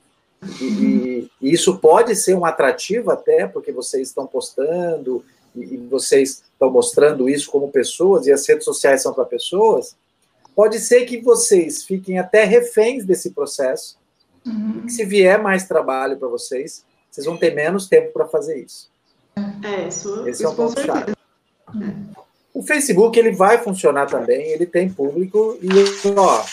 e, 0.60 1.30
e, 1.40 1.52
isso 1.52 1.78
pode 1.78 2.16
ser 2.16 2.34
um 2.34 2.44
atrativo 2.44 3.10
até, 3.10 3.46
porque 3.46 3.72
vocês 3.72 4.08
estão 4.08 4.26
postando 4.26 5.24
e, 5.54 5.76
vocês 5.76 6.42
estão 6.52 6.70
mostrando 6.70 7.28
isso 7.28 7.50
como 7.50 7.70
pessoas, 7.70 8.26
e 8.26 8.32
as 8.32 8.46
redes 8.48 8.64
sociais 8.64 9.02
são 9.02 9.12
para 9.12 9.24
pessoas, 9.24 9.96
pode 10.54 10.78
ser 10.78 11.04
que 11.04 11.20
vocês 11.20 11.84
fiquem 11.84 12.18
até 12.18 12.44
reféns 12.44 13.04
desse 13.04 13.30
processo, 13.30 13.98
uhum. 14.46 14.78
e 14.78 14.82
que 14.82 14.92
se 14.92 15.04
vier 15.04 15.40
mais 15.42 15.66
trabalho 15.66 16.16
para 16.16 16.28
vocês, 16.28 16.84
vocês 17.10 17.26
vão 17.26 17.36
ter 17.36 17.54
menos 17.54 17.88
tempo 17.88 18.12
para 18.12 18.26
fazer 18.26 18.64
isso. 18.64 18.88
É, 19.64 19.88
isso, 19.88 20.26
Esse 20.28 20.44
é 20.44 20.48
um 20.48 20.54
ponto 20.54 20.80
chave. 20.80 21.12
O 22.52 22.62
Facebook 22.62 23.18
ele 23.18 23.32
vai 23.32 23.58
funcionar 23.58 24.06
também, 24.06 24.48
ele 24.48 24.66
tem 24.66 24.88
público 24.88 25.58
e 25.62 25.68
ó, 26.16 26.44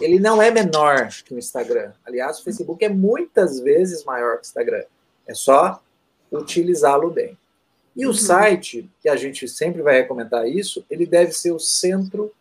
ele 0.00 0.18
não 0.18 0.42
é 0.42 0.50
menor 0.50 1.08
que 1.24 1.34
o 1.34 1.38
Instagram. 1.38 1.92
Aliás, 2.04 2.38
o 2.38 2.44
Facebook 2.44 2.84
é 2.84 2.88
muitas 2.88 3.60
vezes 3.60 4.04
maior 4.04 4.36
que 4.36 4.42
o 4.42 4.46
Instagram. 4.46 4.84
É 5.26 5.34
só 5.34 5.80
utilizá-lo 6.30 7.10
bem. 7.10 7.36
E 7.96 8.04
o 8.06 8.08
uhum. 8.08 8.14
site, 8.14 8.90
que 9.00 9.08
a 9.08 9.16
gente 9.16 9.46
sempre 9.46 9.80
vai 9.82 9.96
recomendar 9.96 10.48
isso, 10.48 10.84
ele 10.90 11.06
deve 11.06 11.32
ser 11.32 11.52
o 11.52 11.60
centro 11.60 12.32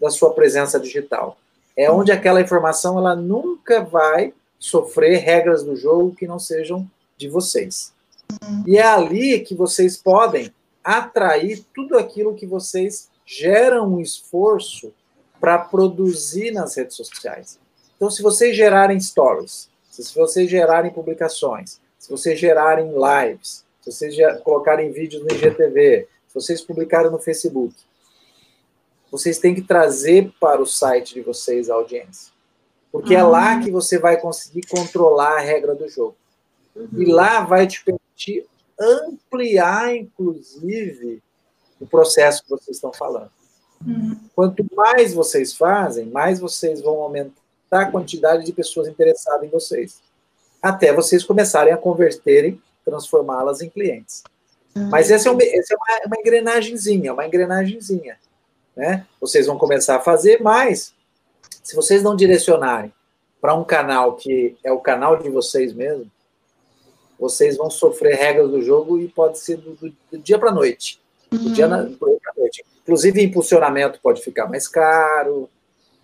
da 0.00 0.10
sua 0.10 0.34
presença 0.34 0.80
digital. 0.80 1.38
É 1.76 1.90
onde 1.90 2.10
aquela 2.10 2.40
informação 2.40 2.98
ela 2.98 3.14
nunca 3.14 3.82
vai 3.82 4.32
sofrer 4.58 5.18
regras 5.18 5.62
do 5.62 5.76
jogo 5.76 6.14
que 6.14 6.26
não 6.26 6.38
sejam 6.38 6.90
de 7.16 7.28
vocês. 7.28 7.92
Uhum. 8.42 8.64
E 8.66 8.78
é 8.78 8.82
ali 8.82 9.40
que 9.40 9.54
vocês 9.54 9.96
podem 9.96 10.52
atrair 10.82 11.64
tudo 11.74 11.96
aquilo 11.96 12.34
que 12.34 12.46
vocês 12.46 13.08
geram 13.24 13.94
um 13.94 14.00
esforço 14.00 14.92
para 15.46 15.58
produzir 15.60 16.50
nas 16.50 16.74
redes 16.74 16.96
sociais. 16.96 17.56
Então, 17.94 18.10
se 18.10 18.20
vocês 18.20 18.56
gerarem 18.56 18.98
stories, 18.98 19.70
se 19.88 20.12
vocês 20.12 20.50
gerarem 20.50 20.90
publicações, 20.90 21.80
se 21.96 22.10
vocês 22.10 22.36
gerarem 22.36 22.90
lives, 22.90 23.64
se 23.80 23.92
vocês 23.92 24.16
colocarem 24.42 24.90
vídeos 24.90 25.22
no 25.22 25.30
IGTV, 25.30 26.08
se 26.26 26.34
vocês 26.34 26.60
publicarem 26.62 27.12
no 27.12 27.20
Facebook, 27.20 27.76
vocês 29.08 29.38
têm 29.38 29.54
que 29.54 29.62
trazer 29.62 30.32
para 30.40 30.60
o 30.60 30.66
site 30.66 31.14
de 31.14 31.20
vocês 31.20 31.70
a 31.70 31.74
audiência. 31.74 32.32
Porque 32.90 33.14
é 33.14 33.22
lá 33.22 33.52
ah. 33.52 33.60
que 33.60 33.70
você 33.70 34.00
vai 34.00 34.20
conseguir 34.20 34.66
controlar 34.66 35.36
a 35.36 35.42
regra 35.42 35.76
do 35.76 35.88
jogo. 35.88 36.16
Uhum. 36.74 36.88
E 36.96 37.04
lá 37.04 37.42
vai 37.42 37.68
te 37.68 37.84
permitir 37.84 38.48
ampliar, 38.76 39.94
inclusive, 39.94 41.22
o 41.78 41.86
processo 41.86 42.42
que 42.42 42.50
vocês 42.50 42.78
estão 42.78 42.92
falando. 42.92 43.35
Uhum. 43.84 44.16
Quanto 44.34 44.64
mais 44.74 45.12
vocês 45.12 45.54
fazem, 45.54 46.06
mais 46.06 46.40
vocês 46.40 46.80
vão 46.80 47.00
aumentar 47.00 47.36
a 47.70 47.90
quantidade 47.90 48.44
de 48.44 48.52
pessoas 48.52 48.88
interessadas 48.88 49.42
em 49.42 49.50
vocês. 49.50 50.00
Até 50.62 50.92
vocês 50.92 51.24
começarem 51.24 51.72
a 51.72 51.76
converterem 51.76 52.60
transformá-las 52.84 53.60
em 53.60 53.68
clientes. 53.68 54.22
Uhum. 54.74 54.88
Mas 54.88 55.10
essa 55.10 55.28
é, 55.28 55.32
uma, 55.32 55.42
essa 55.42 55.74
é 55.74 55.76
uma, 55.76 56.06
uma 56.06 56.20
engrenagemzinha, 56.20 57.12
uma 57.12 57.26
engrenagemzinha. 57.26 58.16
Né? 58.76 59.06
Vocês 59.20 59.46
vão 59.46 59.58
começar 59.58 59.96
a 59.96 60.00
fazer, 60.00 60.40
mas 60.40 60.94
se 61.62 61.74
vocês 61.74 62.02
não 62.02 62.14
direcionarem 62.14 62.92
para 63.40 63.54
um 63.54 63.64
canal 63.64 64.14
que 64.16 64.56
é 64.62 64.70
o 64.70 64.80
canal 64.80 65.18
de 65.18 65.28
vocês 65.28 65.72
mesmo, 65.72 66.10
vocês 67.18 67.56
vão 67.56 67.70
sofrer 67.70 68.16
regras 68.16 68.50
do 68.50 68.62
jogo 68.62 69.00
e 69.00 69.08
pode 69.08 69.38
ser 69.38 69.56
do, 69.56 69.72
do, 69.74 69.92
do 70.12 70.18
dia 70.18 70.38
para 70.38 70.50
a 70.50 70.54
noite. 70.54 71.00
Do 71.30 71.50
dia 71.50 71.66
na, 71.66 71.82
noite. 71.82 72.15
Inclusive, 72.86 73.20
impulsionamento 73.20 73.98
pode 74.00 74.22
ficar 74.22 74.46
mais 74.46 74.68
caro, 74.68 75.50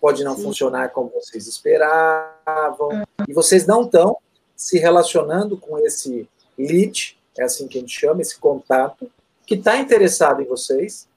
pode 0.01 0.21
não 0.21 0.35
Sim. 0.35 0.43
funcionar 0.43 0.89
como 0.89 1.09
vocês 1.11 1.47
esperavam, 1.47 2.89
uhum. 2.89 3.03
e 3.25 3.31
vocês 3.33 3.65
não 3.65 3.83
estão 3.83 4.17
se 4.53 4.77
relacionando 4.77 5.55
com 5.55 5.79
esse 5.79 6.27
lead, 6.57 7.17
é 7.37 7.43
assim 7.43 7.69
que 7.69 7.77
a 7.77 7.81
gente 7.81 7.97
chama, 7.97 8.21
esse 8.21 8.37
contato, 8.37 9.09
que 9.47 9.55
está 9.55 9.77
interessado 9.77 10.41
em 10.41 10.45
vocês, 10.45 11.07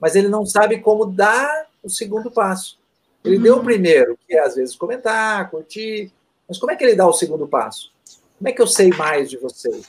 mas 0.00 0.16
ele 0.16 0.26
não 0.26 0.44
sabe 0.44 0.80
como 0.80 1.06
dar 1.06 1.68
o 1.80 1.88
segundo 1.88 2.28
passo. 2.28 2.76
Ele 3.24 3.36
uhum. 3.36 3.42
deu 3.42 3.54
o 3.54 3.58
uhum. 3.58 3.64
primeiro, 3.64 4.18
que 4.26 4.34
é 4.34 4.40
às 4.40 4.56
vezes 4.56 4.74
comentar, 4.74 5.48
curtir, 5.48 6.10
mas 6.48 6.58
como 6.58 6.72
é 6.72 6.76
que 6.76 6.82
ele 6.82 6.96
dá 6.96 7.06
o 7.06 7.12
segundo 7.12 7.46
passo? 7.46 7.92
Como 8.36 8.48
é 8.48 8.52
que 8.52 8.60
eu 8.60 8.66
sei 8.66 8.88
mais 8.88 9.30
de 9.30 9.36
vocês? 9.36 9.86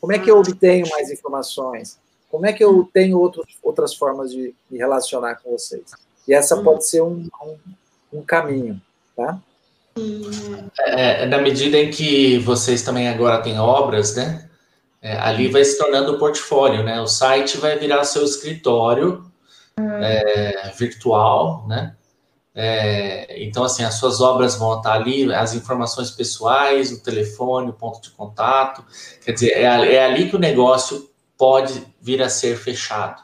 Como 0.00 0.14
é 0.14 0.18
que 0.18 0.30
eu 0.30 0.38
obtenho 0.38 0.88
mais 0.88 1.10
informações? 1.10 2.00
Como 2.32 2.46
é 2.46 2.52
que 2.54 2.64
eu 2.64 2.88
tenho 2.94 3.18
outros, 3.18 3.58
outras 3.62 3.94
formas 3.94 4.32
de 4.32 4.54
me 4.70 4.78
relacionar 4.78 5.34
com 5.34 5.50
vocês? 5.50 5.82
E 6.26 6.32
essa 6.32 6.56
uhum. 6.56 6.64
pode 6.64 6.86
ser 6.86 7.02
um, 7.02 7.28
um, 7.44 7.56
um 8.10 8.22
caminho, 8.22 8.80
tá? 9.14 9.38
É, 10.78 11.26
na 11.26 11.36
medida 11.36 11.76
em 11.76 11.90
que 11.90 12.38
vocês 12.38 12.80
também 12.80 13.06
agora 13.06 13.42
têm 13.42 13.60
obras, 13.60 14.16
né? 14.16 14.48
É, 15.02 15.18
ali 15.18 15.48
vai 15.48 15.62
se 15.62 15.76
tornando 15.76 16.12
o 16.12 16.18
portfólio, 16.18 16.82
né? 16.82 17.02
O 17.02 17.06
site 17.06 17.58
vai 17.58 17.78
virar 17.78 18.02
seu 18.04 18.24
escritório 18.24 19.30
é, 19.78 20.72
virtual, 20.78 21.66
né? 21.68 21.94
É, 22.54 23.44
então, 23.44 23.64
assim, 23.64 23.84
as 23.84 23.94
suas 23.94 24.22
obras 24.22 24.54
vão 24.54 24.78
estar 24.78 24.94
ali, 24.94 25.30
as 25.34 25.54
informações 25.54 26.10
pessoais, 26.10 26.92
o 26.92 27.02
telefone, 27.02 27.68
o 27.68 27.74
ponto 27.74 28.00
de 28.00 28.10
contato. 28.10 28.82
Quer 29.22 29.32
dizer, 29.32 29.50
é, 29.50 29.64
é 29.64 30.04
ali 30.04 30.30
que 30.30 30.36
o 30.36 30.38
negócio 30.38 31.11
pode 31.42 31.84
vir 32.00 32.22
a 32.22 32.28
ser 32.28 32.56
fechado. 32.56 33.20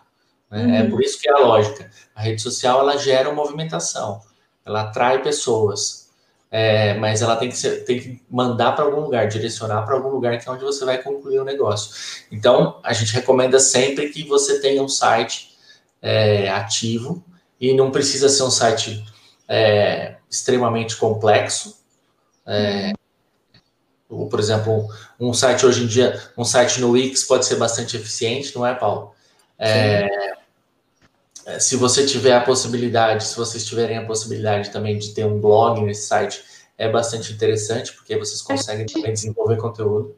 Né? 0.51 0.61
É 0.61 0.65
uhum. 0.65 0.75
É 0.75 0.91
por 0.91 1.01
isso 1.01 1.21
que 1.21 1.29
é 1.29 1.33
a 1.33 1.39
lógica. 1.39 1.89
A 2.17 2.23
rede 2.23 2.43
social, 2.43 2.81
ela 2.81 2.97
gera 2.97 3.33
movimentação. 3.33 4.21
Ela 4.67 4.83
atrai 4.83 5.23
pessoas 5.23 6.09
é, 6.51 6.95
mas 6.95 7.21
ela 7.21 7.37
tem 7.37 7.51
que, 7.51 7.57
ser, 7.59 7.85
tem 7.85 8.01
que 8.01 8.23
mandar 8.31 8.73
para 8.73 8.85
algum 8.85 9.01
lugar, 9.01 9.29
direcionar 9.29 9.83
para 9.83 9.95
algum 9.95 10.09
lugar 10.09 10.39
que 10.39 10.49
é 10.49 10.53
onde 10.53 10.65
você 10.65 10.85
vai 10.85 10.97
concluir 10.99 11.39
o 11.39 11.45
negócio. 11.45 12.25
Então, 12.33 12.81
a 12.83 12.93
gente 12.93 13.13
recomenda 13.13 13.61
sempre 13.61 14.09
que 14.09 14.25
você 14.25 14.61
tenha 14.61 14.83
um 14.83 14.89
site 14.89 15.55
é, 16.01 16.49
ativo 16.49 17.23
e 17.61 17.75
não 17.75 17.91
precisa 17.91 18.31
ser 18.31 18.45
um 18.45 18.51
site 18.51 19.05
é, 19.47 20.17
extremamente 20.31 20.97
complexo. 20.97 21.77
É, 24.11 24.25
por 24.29 24.41
exemplo, 24.41 24.89
um 25.19 25.33
site 25.33 25.67
hoje 25.67 25.85
em 25.85 25.87
dia, 25.87 26.21
um 26.37 26.45
site 26.45 26.81
no 26.81 26.91
Wix 26.91 27.25
pode 27.25 27.47
ser 27.47 27.57
bastante 27.57 27.97
eficiente, 27.97 28.55
não 28.55 28.67
é, 28.67 28.75
Paulo? 28.75 29.13
É, 29.59 30.37
é, 31.47 31.59
se 31.59 31.77
você 31.77 32.07
tiver 32.07 32.35
a 32.35 32.41
possibilidade, 32.41 33.25
se 33.25 33.37
vocês 33.37 33.65
tiverem 33.65 33.99
a 33.99 34.07
possibilidade 34.07 34.71
também 34.71 34.99
de 34.99 35.15
ter 35.15 35.25
um 35.25 35.41
blog 35.41 35.81
nesse 35.81 36.07
site, 36.07 36.43
é 36.77 36.89
bastante 36.89 37.33
interessante, 37.33 37.93
porque 37.93 38.17
vocês 38.17 38.41
conseguem 38.41 38.87
também 38.87 39.13
desenvolver 39.13 39.57
conteúdo. 39.57 40.15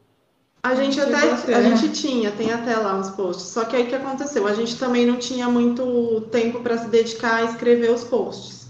A 0.63 0.75
gente 0.75 1.01
até 1.01 1.55
a 1.55 1.61
gente 1.63 1.89
tinha, 1.89 2.31
tem 2.31 2.51
até 2.51 2.75
lá 2.75 2.95
uns 2.95 3.09
posts. 3.09 3.47
Só 3.47 3.65
que 3.65 3.75
aí 3.75 3.83
o 3.83 3.87
que 3.87 3.95
aconteceu? 3.95 4.45
A 4.45 4.53
gente 4.53 4.77
também 4.77 5.07
não 5.07 5.17
tinha 5.17 5.49
muito 5.49 6.21
tempo 6.31 6.59
para 6.61 6.77
se 6.77 6.87
dedicar 6.87 7.37
a 7.37 7.43
escrever 7.45 7.89
os 7.89 8.03
posts. 8.03 8.60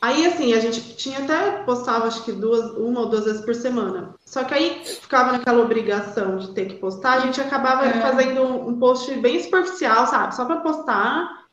Aí 0.00 0.26
assim, 0.26 0.52
a 0.52 0.60
gente 0.60 0.94
tinha 0.94 1.18
até 1.18 1.64
postava 1.64 2.06
acho 2.06 2.24
que 2.24 2.32
duas, 2.32 2.70
uma 2.76 3.00
ou 3.00 3.08
duas 3.08 3.24
vezes 3.24 3.44
por 3.44 3.54
semana. 3.54 4.14
Só 4.24 4.44
que 4.44 4.54
aí 4.54 4.84
ficava 4.84 5.32
naquela 5.32 5.62
obrigação 5.62 6.36
de 6.36 6.52
ter 6.54 6.66
que 6.66 6.76
postar, 6.76 7.14
a 7.14 7.20
gente 7.20 7.40
acabava 7.40 7.86
é. 7.86 8.00
fazendo 8.00 8.42
um, 8.42 8.68
um 8.68 8.78
post 8.78 9.12
bem 9.16 9.42
superficial, 9.42 10.06
sabe? 10.06 10.36
Só 10.36 10.44
para 10.44 10.60
postar. 10.60 11.46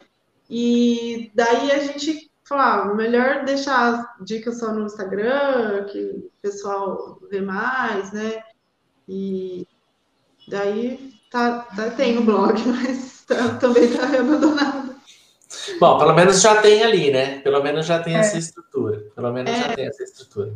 E 0.48 1.32
daí 1.34 1.72
a 1.72 1.80
gente 1.80 2.30
falava, 2.48 2.92
ah, 2.92 2.94
melhor 2.94 3.44
deixar 3.44 3.94
as 4.20 4.26
dicas 4.26 4.60
só 4.60 4.72
no 4.72 4.86
Instagram, 4.86 5.86
que 5.86 6.00
o 6.00 6.32
pessoal 6.42 7.20
vê 7.30 7.42
mais, 7.42 8.12
né? 8.12 8.44
E 9.10 9.68
daí 10.48 11.14
tá, 11.32 11.62
tá, 11.76 11.90
tem 11.90 12.20
o 12.20 12.24
blog, 12.24 12.54
mas 12.66 13.26
tá, 13.26 13.56
também 13.58 13.92
tá 13.92 14.06
abandonado. 14.06 14.75
Bom, 15.80 15.98
pelo 15.98 16.14
menos 16.14 16.42
já 16.42 16.62
tem 16.62 16.84
ali, 16.84 17.12
né? 17.12 17.40
Pelo 17.40 17.62
menos 17.64 17.86
já 17.86 18.02
tem 18.02 18.16
é. 18.16 18.20
essa 18.20 18.38
estrutura. 18.38 19.04
Pelo 19.16 19.32
menos 19.34 19.52
é. 19.52 19.58
já 19.58 19.76
tem 19.76 19.88
essa 19.88 20.04
estrutura. 20.04 20.54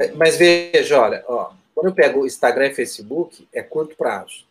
É, 0.00 0.12
mas 0.12 0.36
veja, 0.36 1.00
olha, 1.00 1.24
ó, 1.28 1.52
quando 1.74 1.86
eu 1.86 1.94
pego 1.94 2.26
Instagram 2.26 2.68
e 2.68 2.74
Facebook, 2.74 3.46
é 3.52 3.62
curto 3.62 3.96
prazo. 3.96 4.44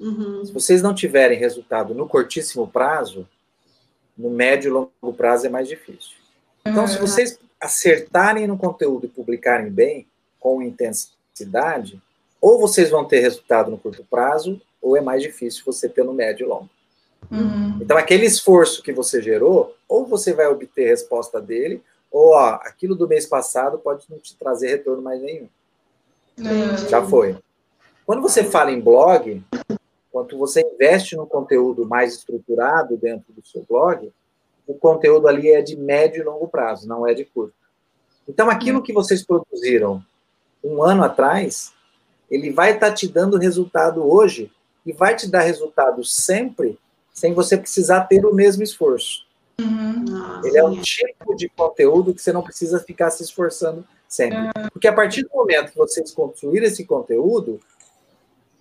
Uhum. 0.00 0.44
Se 0.44 0.52
vocês 0.52 0.82
não 0.82 0.94
tiverem 0.94 1.38
resultado 1.38 1.94
no 1.94 2.08
curtíssimo 2.08 2.66
prazo, 2.66 3.26
no 4.16 4.30
médio 4.30 4.68
e 4.68 4.72
longo 4.72 5.16
prazo 5.16 5.46
é 5.46 5.48
mais 5.48 5.68
difícil. 5.68 6.16
Então, 6.64 6.82
uhum. 6.82 6.88
se 6.88 6.98
vocês 6.98 7.38
acertarem 7.60 8.46
no 8.46 8.56
conteúdo 8.56 9.06
e 9.06 9.08
publicarem 9.08 9.70
bem, 9.70 10.06
com 10.38 10.62
intensidade, 10.62 12.00
ou 12.40 12.60
vocês 12.60 12.90
vão 12.90 13.04
ter 13.04 13.20
resultado 13.20 13.70
no 13.70 13.78
curto 13.78 14.04
prazo, 14.08 14.60
ou 14.80 14.96
é 14.96 15.00
mais 15.00 15.22
difícil 15.22 15.62
você 15.66 15.88
ter 15.88 16.04
no 16.04 16.12
médio 16.12 16.44
e 16.44 16.48
longo. 16.48 16.70
Uhum. 17.30 17.78
Então, 17.80 17.96
aquele 17.96 18.26
esforço 18.26 18.82
que 18.82 18.92
você 18.92 19.20
gerou, 19.22 19.76
ou 19.88 20.06
você 20.06 20.32
vai 20.32 20.46
obter 20.46 20.88
resposta 20.88 21.40
dele, 21.40 21.82
ou 22.10 22.32
ó, 22.32 22.54
aquilo 22.62 22.94
do 22.94 23.08
mês 23.08 23.26
passado 23.26 23.78
pode 23.78 24.04
não 24.08 24.18
te 24.18 24.36
trazer 24.36 24.68
retorno 24.68 25.02
mais 25.02 25.20
nenhum. 25.20 25.48
Uhum. 26.38 26.88
Já 26.88 27.04
foi. 27.04 27.36
Quando 28.06 28.22
você 28.22 28.42
fala 28.44 28.70
em 28.70 28.80
blog, 28.80 29.42
quando 30.10 30.38
você 30.38 30.62
investe 30.62 31.14
no 31.16 31.26
conteúdo 31.26 31.86
mais 31.86 32.14
estruturado 32.14 32.96
dentro 32.96 33.32
do 33.32 33.46
seu 33.46 33.64
blog, 33.68 34.10
o 34.66 34.74
conteúdo 34.74 35.28
ali 35.28 35.50
é 35.50 35.60
de 35.60 35.76
médio 35.76 36.22
e 36.22 36.24
longo 36.24 36.48
prazo, 36.48 36.88
não 36.88 37.06
é 37.06 37.12
de 37.12 37.24
curto. 37.24 37.54
Então, 38.26 38.50
aquilo 38.50 38.82
que 38.82 38.92
vocês 38.92 39.24
produziram 39.24 40.02
um 40.62 40.82
ano 40.82 41.02
atrás, 41.02 41.72
ele 42.30 42.50
vai 42.50 42.74
estar 42.74 42.88
tá 42.88 42.94
te 42.94 43.08
dando 43.08 43.38
resultado 43.38 44.06
hoje 44.06 44.50
e 44.84 44.92
vai 44.92 45.14
te 45.14 45.28
dar 45.28 45.40
resultado 45.40 46.04
sempre 46.04 46.78
sem 47.18 47.34
você 47.34 47.56
precisar 47.56 48.02
ter 48.04 48.24
o 48.24 48.34
mesmo 48.34 48.62
esforço. 48.62 49.26
Uhum. 49.60 50.40
Ele 50.44 50.56
é 50.56 50.64
um 50.64 50.80
tipo 50.80 51.34
de 51.34 51.48
conteúdo 51.48 52.14
que 52.14 52.22
você 52.22 52.32
não 52.32 52.42
precisa 52.42 52.78
ficar 52.78 53.10
se 53.10 53.22
esforçando 53.24 53.84
sempre. 54.08 54.38
Uhum. 54.38 54.68
Porque 54.72 54.86
a 54.86 54.92
partir 54.92 55.22
do 55.22 55.30
momento 55.34 55.72
que 55.72 55.78
vocês 55.78 56.12
construírem 56.12 56.68
esse 56.68 56.84
conteúdo, 56.84 57.60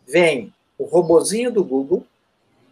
vem 0.08 0.54
o 0.78 0.86
robozinho 0.86 1.52
do 1.52 1.64
Google, 1.64 2.06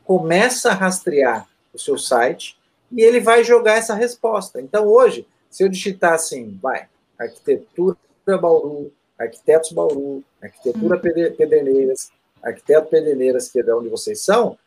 começa 0.03 0.71
a 0.71 0.73
rastrear 0.73 1.47
o 1.73 1.79
seu 1.79 1.97
site 1.97 2.57
e 2.91 3.01
ele 3.01 3.19
vai 3.19 3.43
jogar 3.43 3.75
essa 3.75 3.93
resposta. 3.93 4.61
Então, 4.61 4.87
hoje, 4.87 5.27
se 5.49 5.63
eu 5.63 5.69
digitar 5.69 6.13
assim, 6.13 6.57
vai, 6.61 6.87
arquitetura 7.17 7.97
Bauru, 8.25 8.91
arquitetos 9.19 9.71
Bauru, 9.71 10.23
arquitetura 10.41 10.95
uhum. 10.95 11.35
Pederneiras, 11.35 12.11
arquiteto 12.41 12.89
Pederneiras, 12.89 13.49
que 13.49 13.59
é 13.59 13.63
de 13.63 13.71
onde 13.71 13.89
vocês 13.89 14.21
são, 14.21 14.57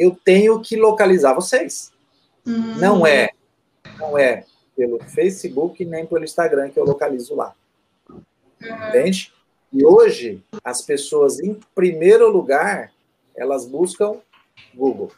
eu 0.00 0.16
tenho 0.24 0.58
que 0.60 0.76
localizar 0.76 1.34
vocês. 1.34 1.92
Uhum. 2.46 2.76
Não 2.76 3.06
é, 3.06 3.28
não 3.98 4.16
é 4.16 4.46
pelo 4.74 4.98
Facebook 5.04 5.84
nem 5.84 6.06
pelo 6.06 6.24
Instagram 6.24 6.70
que 6.70 6.80
eu 6.80 6.84
localizo 6.84 7.34
lá. 7.34 7.54
Uhum. 8.08 8.18
Entende? 8.88 9.30
E 9.70 9.84
hoje 9.84 10.42
as 10.64 10.80
pessoas, 10.80 11.38
em 11.38 11.60
primeiro 11.74 12.30
lugar, 12.30 12.90
elas 13.36 13.66
buscam 13.66 14.16
Google. 14.74 15.12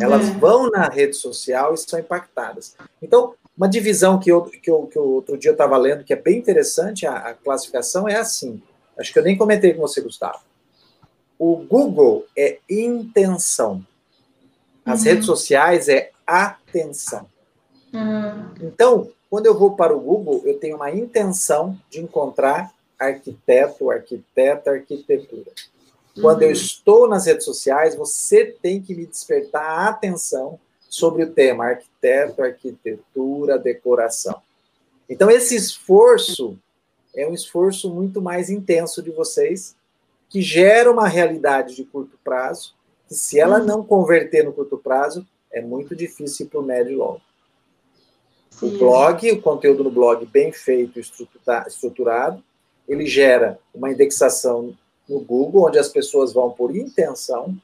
Elas 0.00 0.28
uhum. 0.28 0.38
vão 0.38 0.70
na 0.70 0.88
rede 0.88 1.16
social 1.16 1.74
e 1.74 1.78
são 1.78 2.00
impactadas. 2.00 2.76
Então, 3.02 3.34
uma 3.54 3.68
divisão 3.68 4.18
que, 4.18 4.32
eu, 4.32 4.42
que, 4.44 4.70
eu, 4.70 4.86
que 4.86 4.96
eu, 4.96 5.06
outro 5.06 5.36
dia 5.36 5.50
eu 5.50 5.54
estava 5.54 5.76
lendo, 5.76 6.02
que 6.02 6.14
é 6.14 6.16
bem 6.16 6.38
interessante, 6.38 7.06
a, 7.06 7.14
a, 7.16 7.34
classificação 7.34 8.08
é 8.08 8.16
assim. 8.16 8.62
Acho 8.98 9.12
que 9.12 9.18
eu 9.18 9.22
nem 9.22 9.36
comentei 9.36 9.74
com 9.74 9.82
você, 9.82 10.00
Gustavo. 10.00 10.40
O 11.40 11.56
Google 11.56 12.26
é 12.36 12.58
intenção. 12.68 13.82
As 14.84 15.00
uhum. 15.00 15.06
redes 15.06 15.24
sociais 15.24 15.88
é 15.88 16.10
atenção. 16.26 17.26
Uhum. 17.94 18.50
Então, 18.60 19.10
quando 19.30 19.46
eu 19.46 19.58
vou 19.58 19.74
para 19.74 19.96
o 19.96 20.00
Google, 20.00 20.42
eu 20.44 20.58
tenho 20.58 20.76
uma 20.76 20.90
intenção 20.90 21.78
de 21.88 21.98
encontrar 21.98 22.70
arquiteto, 22.98 23.90
arquiteta, 23.90 24.72
arquitetura. 24.72 25.50
Quando 26.20 26.42
uhum. 26.42 26.48
eu 26.48 26.52
estou 26.52 27.08
nas 27.08 27.24
redes 27.24 27.46
sociais, 27.46 27.96
você 27.96 28.44
tem 28.44 28.82
que 28.82 28.94
me 28.94 29.06
despertar 29.06 29.64
a 29.64 29.88
atenção 29.88 30.60
sobre 30.90 31.22
o 31.22 31.32
tema 31.32 31.68
arquiteto, 31.68 32.42
arquitetura, 32.42 33.58
decoração. 33.58 34.42
Então, 35.08 35.30
esse 35.30 35.56
esforço 35.56 36.58
é 37.16 37.26
um 37.26 37.32
esforço 37.32 37.88
muito 37.88 38.20
mais 38.20 38.50
intenso 38.50 39.02
de 39.02 39.10
vocês, 39.10 39.74
que 40.30 40.40
gera 40.40 40.90
uma 40.90 41.08
realidade 41.08 41.74
de 41.74 41.84
curto 41.84 42.16
prazo, 42.22 42.74
que 43.08 43.14
se 43.14 43.38
ela 43.38 43.58
uhum. 43.58 43.66
não 43.66 43.84
converter 43.84 44.44
no 44.44 44.52
curto 44.52 44.78
prazo, 44.78 45.26
é 45.52 45.60
muito 45.60 45.94
difícil 45.96 46.46
para 46.46 46.60
o 46.60 46.62
médio 46.62 46.92
e 46.92 46.96
longo. 46.96 47.20
O 48.62 48.70
blog, 48.78 49.30
o 49.32 49.42
conteúdo 49.42 49.82
no 49.82 49.90
blog 49.90 50.24
bem 50.26 50.52
feito, 50.52 51.00
estruturado, 51.00 52.42
ele 52.88 53.06
gera 53.06 53.58
uma 53.74 53.90
indexação 53.90 54.76
no 55.08 55.18
Google, 55.18 55.66
onde 55.66 55.78
as 55.78 55.88
pessoas 55.88 56.32
vão 56.32 56.50
por 56.50 56.74
intenção, 56.76 57.56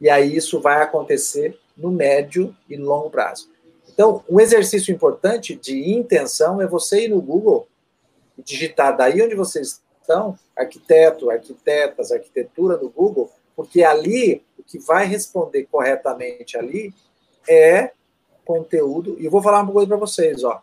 e 0.00 0.10
aí 0.10 0.34
isso 0.34 0.60
vai 0.60 0.82
acontecer 0.82 1.56
no 1.76 1.92
médio 1.92 2.56
e 2.68 2.76
longo 2.76 3.08
prazo. 3.10 3.48
Então, 3.88 4.24
um 4.28 4.40
exercício 4.40 4.92
importante 4.92 5.54
de 5.54 5.92
intenção 5.92 6.60
é 6.60 6.66
você 6.66 7.04
ir 7.04 7.08
no 7.08 7.20
Google 7.20 7.68
e 8.36 8.42
digitar 8.42 8.96
daí 8.96 9.22
onde 9.22 9.36
vocês 9.36 9.80
estão, 10.02 10.38
arquiteto, 10.56 11.30
arquitetas, 11.30 12.12
arquitetura 12.12 12.76
no 12.76 12.90
Google, 12.90 13.30
porque 13.56 13.82
ali 13.82 14.44
o 14.58 14.62
que 14.62 14.78
vai 14.78 15.06
responder 15.06 15.66
corretamente 15.70 16.58
ali 16.58 16.92
é 17.48 17.92
conteúdo. 18.44 19.16
E 19.18 19.24
eu 19.24 19.30
vou 19.30 19.42
falar 19.42 19.62
uma 19.62 19.72
coisa 19.72 19.88
para 19.88 19.96
vocês, 19.96 20.44
ó. 20.44 20.62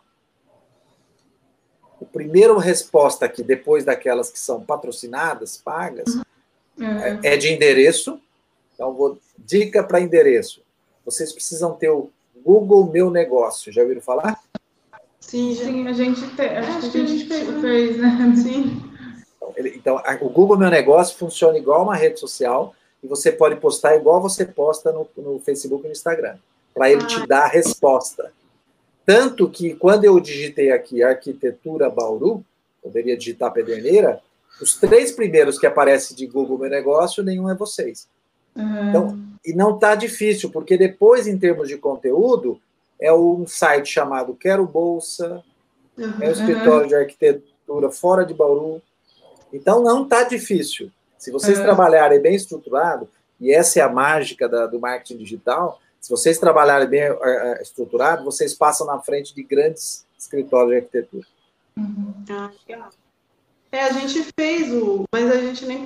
O 2.00 2.06
primeiro 2.06 2.56
resposta 2.56 3.26
aqui, 3.26 3.42
depois 3.42 3.84
daquelas 3.84 4.30
que 4.30 4.38
são 4.38 4.62
patrocinadas, 4.62 5.56
pagas, 5.58 6.14
uhum. 6.78 6.84
é, 7.22 7.34
é 7.34 7.36
de 7.36 7.52
endereço. 7.52 8.20
Então, 8.74 8.94
vou 8.94 9.18
dica 9.38 9.82
para 9.82 10.00
endereço 10.00 10.62
vocês 11.04 11.32
precisam 11.32 11.72
ter 11.72 11.90
o 11.90 12.10
Google 12.44 12.90
Meu 12.90 13.10
Negócio. 13.10 13.72
Já 13.72 13.82
ouviram 13.82 14.00
falar? 14.00 14.40
Sim, 15.18 15.54
sim 15.54 15.86
a 15.86 15.92
gente, 15.92 16.20
te, 16.34 16.42
acho, 16.42 16.78
acho 16.78 16.90
que 16.92 16.98
a 16.98 17.06
gente 17.06 17.26
fez, 17.26 17.60
fez 17.60 17.98
né? 17.98 18.34
Sim. 18.36 18.89
Então, 19.50 19.54
ele, 19.56 19.76
então 19.76 19.98
a, 19.98 20.18
o 20.20 20.28
Google 20.28 20.58
Meu 20.58 20.70
Negócio 20.70 21.16
funciona 21.16 21.58
igual 21.58 21.82
uma 21.82 21.96
rede 21.96 22.18
social 22.18 22.74
e 23.02 23.06
você 23.06 23.32
pode 23.32 23.56
postar 23.56 23.96
igual 23.96 24.20
você 24.20 24.44
posta 24.44 24.92
no, 24.92 25.08
no 25.16 25.38
Facebook 25.40 25.84
e 25.84 25.86
no 25.86 25.92
Instagram, 25.92 26.36
para 26.74 26.90
ele 26.90 27.02
ah. 27.02 27.06
te 27.06 27.26
dar 27.26 27.44
a 27.44 27.48
resposta. 27.48 28.32
Tanto 29.06 29.48
que 29.48 29.74
quando 29.74 30.04
eu 30.04 30.20
digitei 30.20 30.70
aqui 30.70 31.02
arquitetura 31.02 31.90
Bauru, 31.90 32.44
poderia 32.82 33.16
digitar 33.16 33.52
Pederneira, 33.52 34.20
os 34.60 34.76
três 34.76 35.10
primeiros 35.10 35.58
que 35.58 35.66
aparecem 35.66 36.16
de 36.16 36.26
Google 36.26 36.58
Meu 36.58 36.70
Negócio, 36.70 37.22
nenhum 37.22 37.48
é 37.48 37.54
vocês. 37.54 38.06
Uhum. 38.54 38.88
Então, 38.88 39.18
e 39.44 39.52
não 39.54 39.74
está 39.74 39.94
difícil, 39.94 40.50
porque 40.50 40.76
depois, 40.76 41.26
em 41.26 41.38
termos 41.38 41.68
de 41.68 41.78
conteúdo, 41.78 42.60
é 43.00 43.12
um 43.12 43.46
site 43.46 43.90
chamado 43.90 44.34
Quero 44.34 44.66
Bolsa, 44.66 45.42
uhum. 45.96 46.12
é 46.20 46.28
o 46.28 46.32
escritório 46.32 46.88
de 46.88 46.94
arquitetura 46.94 47.90
fora 47.90 48.24
de 48.24 48.34
Bauru. 48.34 48.82
Então, 49.52 49.82
não 49.82 50.04
está 50.04 50.24
difícil. 50.24 50.90
Se 51.18 51.30
vocês 51.30 51.58
uhum. 51.58 51.64
trabalharem 51.64 52.20
bem 52.20 52.34
estruturado, 52.34 53.08
e 53.40 53.52
essa 53.52 53.80
é 53.80 53.82
a 53.82 53.88
mágica 53.88 54.48
da, 54.48 54.66
do 54.66 54.78
marketing 54.78 55.18
digital, 55.18 55.80
Se 56.00 56.08
vocês 56.08 56.38
trabalharem 56.38 56.88
bem 56.88 57.10
uh, 57.10 57.60
estruturado, 57.60 58.24
vocês 58.24 58.54
passam 58.54 58.86
na 58.86 58.98
frente 59.00 59.34
de 59.34 59.42
grandes 59.42 60.06
escritórios 60.18 60.70
de 60.70 60.76
arquitetura. 60.76 61.26
Uhum. 61.76 62.14
Ah, 62.30 62.50
legal. 62.66 62.88
É, 63.70 63.84
a 63.84 63.92
gente 63.92 64.26
fez 64.36 64.72
o. 64.72 65.04
Mas 65.12 65.30
a 65.30 65.36
gente 65.36 65.66
nem 65.66 65.84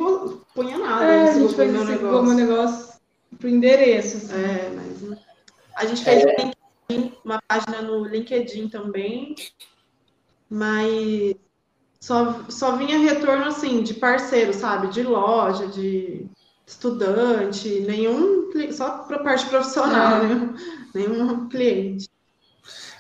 punha 0.55 0.79
nada. 0.79 1.05
É, 1.05 1.29
a 1.29 1.33
gente 1.33 1.55
fez 1.55 1.74
esse 1.74 1.85
negócio. 1.85 2.35
negócio 2.35 2.94
pro 3.38 3.48
endereço. 3.48 4.16
Assim. 4.16 4.35
É, 4.35 4.70
mas. 4.70 5.18
A 5.74 5.85
gente 5.85 6.05
fez 6.05 6.24
é. 6.24 6.37
LinkedIn, 6.37 7.18
uma 7.24 7.42
página 7.46 7.83
no 7.83 8.05
LinkedIn 8.05 8.68
também. 8.68 9.35
Mas 10.48 11.35
só, 12.04 12.40
só 12.50 12.76
vinha 12.76 12.98
retorno 12.98 13.46
assim 13.46 13.82
de 13.82 13.94
parceiro, 13.94 14.52
sabe? 14.52 14.88
De 14.88 15.02
loja, 15.02 15.66
de 15.68 16.26
estudante, 16.66 17.80
nenhum. 17.80 18.50
Só 18.72 18.98
para 19.08 19.20
parte 19.20 19.46
profissional, 19.46 20.18
é. 20.18 20.28
né? 20.28 20.54
nenhum 20.94 21.48
cliente. 21.48 22.10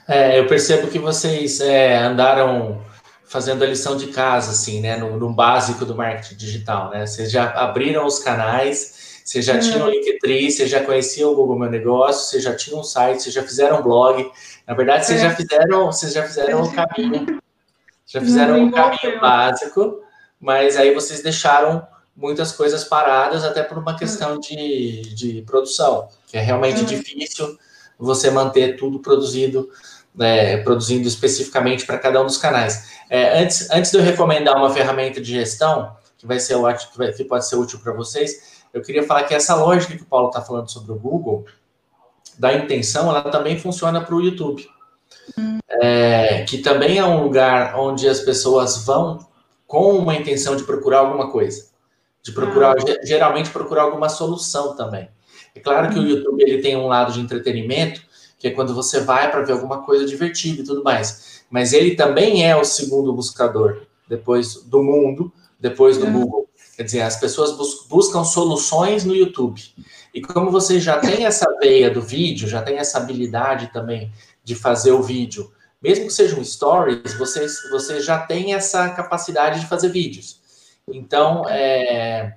É, 0.08 0.38
eu 0.38 0.46
percebo 0.46 0.88
que 0.88 0.98
vocês 0.98 1.60
é, 1.60 1.98
andaram 1.98 2.82
fazendo 3.24 3.62
a 3.62 3.66
lição 3.66 3.94
de 3.94 4.06
casa, 4.06 4.52
assim, 4.52 4.80
né, 4.80 4.96
no, 4.96 5.18
no, 5.18 5.34
básico 5.34 5.84
do 5.84 5.94
marketing 5.94 6.36
digital, 6.36 6.88
né? 6.88 7.06
Vocês 7.06 7.30
já 7.30 7.50
abriram 7.50 8.06
os 8.06 8.20
canais, 8.20 9.20
vocês 9.22 9.44
já 9.44 9.56
é. 9.56 9.58
tinham 9.58 9.86
o 9.86 9.90
Linktree, 9.90 10.50
vocês 10.50 10.70
já 10.70 10.82
conheciam 10.82 11.30
o 11.30 11.36
Google 11.36 11.58
Meu 11.58 11.70
Negócio, 11.70 12.30
vocês 12.30 12.42
já 12.42 12.56
tinham 12.56 12.80
um 12.80 12.84
site, 12.84 13.22
vocês 13.22 13.34
já 13.34 13.42
fizeram 13.42 13.80
um 13.80 13.82
blog. 13.82 14.30
Na 14.66 14.72
verdade, 14.72 15.04
vocês 15.04 15.20
é. 15.20 15.28
já 15.28 15.36
fizeram, 15.36 15.86
vocês 15.92 16.14
já 16.14 16.22
fizeram 16.22 16.62
o 16.62 16.66
um 16.66 16.72
caminho, 16.72 17.42
já 18.14 18.20
fizeram 18.20 18.60
um 18.60 18.70
caminho 18.70 19.20
básico, 19.20 20.00
mas 20.40 20.76
aí 20.76 20.94
vocês 20.94 21.22
deixaram 21.22 21.86
muitas 22.16 22.52
coisas 22.52 22.84
paradas 22.84 23.44
até 23.44 23.62
por 23.62 23.76
uma 23.76 23.96
questão 23.96 24.38
de, 24.38 25.02
de 25.14 25.42
produção, 25.42 26.08
que 26.28 26.36
é 26.36 26.40
realmente 26.40 26.80
uhum. 26.80 26.86
difícil 26.86 27.58
você 27.98 28.30
manter 28.30 28.76
tudo 28.76 29.00
produzido 29.00 29.68
né, 30.14 30.58
produzindo 30.58 31.08
especificamente 31.08 31.84
para 31.84 31.98
cada 31.98 32.22
um 32.22 32.26
dos 32.26 32.36
canais. 32.36 32.88
É, 33.10 33.42
antes, 33.42 33.68
antes 33.70 33.90
de 33.90 33.98
eu 33.98 34.02
recomendar 34.02 34.56
uma 34.56 34.70
ferramenta 34.70 35.20
de 35.20 35.32
gestão, 35.32 35.96
que 36.16 36.24
vai 36.24 36.38
ser 36.38 36.54
ótimo, 36.54 36.92
que, 36.92 36.98
vai, 36.98 37.12
que 37.12 37.24
pode 37.24 37.48
ser 37.48 37.56
útil 37.56 37.80
para 37.80 37.92
vocês, 37.92 38.62
eu 38.72 38.80
queria 38.80 39.02
falar 39.02 39.24
que 39.24 39.34
essa 39.34 39.56
lógica 39.56 39.96
que 39.96 40.02
o 40.02 40.06
Paulo 40.06 40.28
está 40.28 40.40
falando 40.40 40.70
sobre 40.70 40.92
o 40.92 40.94
Google, 40.96 41.44
da 42.38 42.52
intenção, 42.52 43.08
ela 43.08 43.22
também 43.22 43.58
funciona 43.58 44.00
para 44.00 44.14
o 44.14 44.20
YouTube. 44.20 44.68
É, 45.68 46.44
que 46.44 46.58
também 46.58 46.98
é 46.98 47.04
um 47.04 47.22
lugar 47.22 47.78
onde 47.78 48.08
as 48.08 48.20
pessoas 48.20 48.84
vão 48.84 49.26
com 49.66 49.98
uma 49.98 50.14
intenção 50.14 50.56
de 50.56 50.64
procurar 50.64 51.00
alguma 51.00 51.30
coisa. 51.30 51.66
De 52.22 52.32
procurar, 52.32 52.76
ah. 52.78 53.04
geralmente 53.04 53.50
procurar 53.50 53.82
alguma 53.82 54.08
solução 54.08 54.76
também. 54.76 55.08
É 55.54 55.60
claro 55.60 55.92
que 55.92 55.98
o 55.98 56.02
hum. 56.02 56.06
YouTube 56.06 56.42
ele 56.42 56.62
tem 56.62 56.76
um 56.76 56.86
lado 56.86 57.12
de 57.12 57.20
entretenimento, 57.20 58.02
que 58.38 58.48
é 58.48 58.50
quando 58.50 58.74
você 58.74 59.00
vai 59.00 59.30
para 59.30 59.42
ver 59.42 59.52
alguma 59.52 59.82
coisa 59.82 60.04
divertida 60.04 60.62
e 60.62 60.64
tudo 60.64 60.82
mais. 60.82 61.42
Mas 61.50 61.72
ele 61.72 61.94
também 61.94 62.48
é 62.48 62.56
o 62.56 62.64
segundo 62.64 63.12
buscador, 63.12 63.82
depois 64.08 64.62
do 64.62 64.82
mundo, 64.82 65.32
depois 65.58 65.98
do 65.98 66.06
é. 66.06 66.10
Google. 66.10 66.48
Quer 66.76 66.82
dizer, 66.82 67.00
as 67.02 67.16
pessoas 67.16 67.52
bus 67.56 67.86
buscam 67.88 68.24
soluções 68.24 69.04
no 69.04 69.14
YouTube. 69.14 69.62
E 70.12 70.20
como 70.20 70.50
você 70.50 70.80
já 70.80 70.98
tem 70.98 71.24
essa 71.26 71.46
veia 71.58 71.90
do 71.90 72.02
vídeo, 72.02 72.48
já 72.48 72.62
tem 72.62 72.78
essa 72.78 72.98
habilidade 72.98 73.72
também 73.72 74.12
de 74.42 74.54
fazer 74.54 74.92
o 74.92 75.02
vídeo, 75.02 75.50
mesmo 75.82 76.06
que 76.06 76.12
seja 76.12 76.38
um 76.38 76.44
stories, 76.44 77.14
você, 77.18 77.46
você 77.70 78.00
já 78.00 78.18
tem 78.18 78.54
essa 78.54 78.88
capacidade 78.90 79.60
de 79.60 79.66
fazer 79.66 79.90
vídeos. 79.90 80.40
Então, 80.88 81.48
é, 81.48 82.36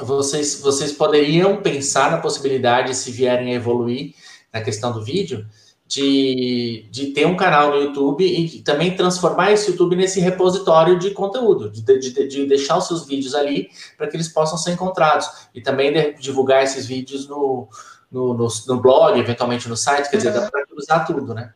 vocês, 0.00 0.60
vocês 0.60 0.92
poderiam 0.92 1.62
pensar 1.62 2.10
na 2.10 2.18
possibilidade, 2.18 2.94
se 2.94 3.10
vierem 3.10 3.52
a 3.52 3.56
evoluir, 3.56 4.14
na 4.52 4.60
questão 4.60 4.92
do 4.92 5.02
vídeo, 5.02 5.46
de, 5.92 6.86
de 6.90 7.08
ter 7.08 7.26
um 7.26 7.36
canal 7.36 7.70
no 7.70 7.76
YouTube 7.76 8.24
e 8.24 8.62
também 8.62 8.96
transformar 8.96 9.52
esse 9.52 9.70
YouTube 9.70 9.94
nesse 9.94 10.20
repositório 10.20 10.98
de 10.98 11.10
conteúdo, 11.10 11.68
de, 11.68 11.82
de, 11.82 12.28
de 12.28 12.46
deixar 12.46 12.78
os 12.78 12.86
seus 12.86 13.06
vídeos 13.06 13.34
ali 13.34 13.68
para 13.98 14.06
que 14.08 14.16
eles 14.16 14.28
possam 14.28 14.56
ser 14.56 14.72
encontrados. 14.72 15.26
E 15.54 15.60
também 15.60 15.92
de, 15.92 16.14
divulgar 16.14 16.64
esses 16.64 16.86
vídeos 16.86 17.28
no, 17.28 17.68
no, 18.10 18.32
no, 18.32 18.48
no, 18.68 18.80
blog, 18.80 19.20
eventualmente 19.20 19.68
no 19.68 19.76
site, 19.76 20.08
quer 20.08 20.16
dizer, 20.16 20.32
dá 20.32 20.50
para 20.50 20.64
usar 20.74 21.00
tudo, 21.00 21.34
né? 21.34 21.52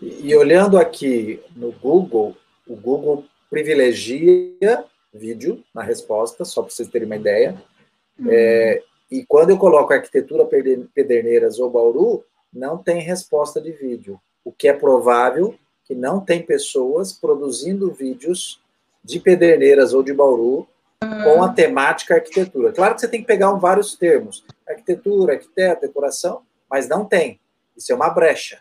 E, 0.00 0.30
e 0.30 0.34
olhando 0.34 0.76
aqui 0.76 1.40
no 1.54 1.70
Google, 1.70 2.36
o 2.66 2.74
Google 2.74 3.24
privilegia 3.48 4.84
vídeo 5.14 5.62
na 5.72 5.82
resposta, 5.82 6.44
só 6.44 6.62
para 6.62 6.72
vocês 6.72 6.88
terem 6.88 7.06
uma 7.06 7.16
ideia. 7.16 7.62
Uhum. 8.18 8.26
É, 8.28 8.82
e 9.08 9.24
quando 9.24 9.50
eu 9.50 9.58
coloco 9.58 9.92
arquitetura 9.92 10.48
Pederneiras 10.94 11.60
ou 11.60 11.70
Bauru, 11.70 12.24
não 12.52 12.78
tem 12.78 13.00
resposta 13.00 13.60
de 13.60 13.72
vídeo, 13.72 14.20
o 14.44 14.52
que 14.52 14.68
é 14.68 14.72
provável 14.72 15.58
que 15.84 15.94
não 15.94 16.20
tem 16.20 16.42
pessoas 16.42 17.12
produzindo 17.12 17.90
vídeos 17.90 18.60
de 19.02 19.18
Pederneiras 19.18 19.92
ou 19.92 20.02
de 20.02 20.12
Bauru 20.12 20.68
com 21.24 21.42
a 21.42 21.52
temática 21.52 22.14
arquitetura. 22.14 22.72
Claro 22.72 22.94
que 22.94 23.00
você 23.00 23.08
tem 23.08 23.20
que 23.20 23.26
pegar 23.26 23.52
um, 23.52 23.58
vários 23.58 23.96
termos, 23.96 24.44
arquitetura, 24.68 25.34
arquiteto, 25.34 25.82
decoração, 25.82 26.42
mas 26.70 26.88
não 26.88 27.04
tem. 27.04 27.40
Isso 27.76 27.90
é 27.90 27.94
uma 27.94 28.10
brecha. 28.10 28.60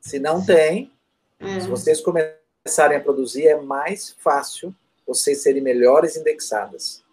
Se 0.00 0.18
não 0.18 0.44
tem, 0.44 0.90
é. 1.38 1.60
se 1.60 1.68
vocês 1.68 2.00
começarem 2.00 2.96
a 2.96 3.00
produzir, 3.00 3.46
é 3.46 3.60
mais 3.60 4.16
fácil 4.18 4.74
vocês 5.06 5.42
serem 5.42 5.62
melhores 5.62 6.16
indexadas. 6.16 7.04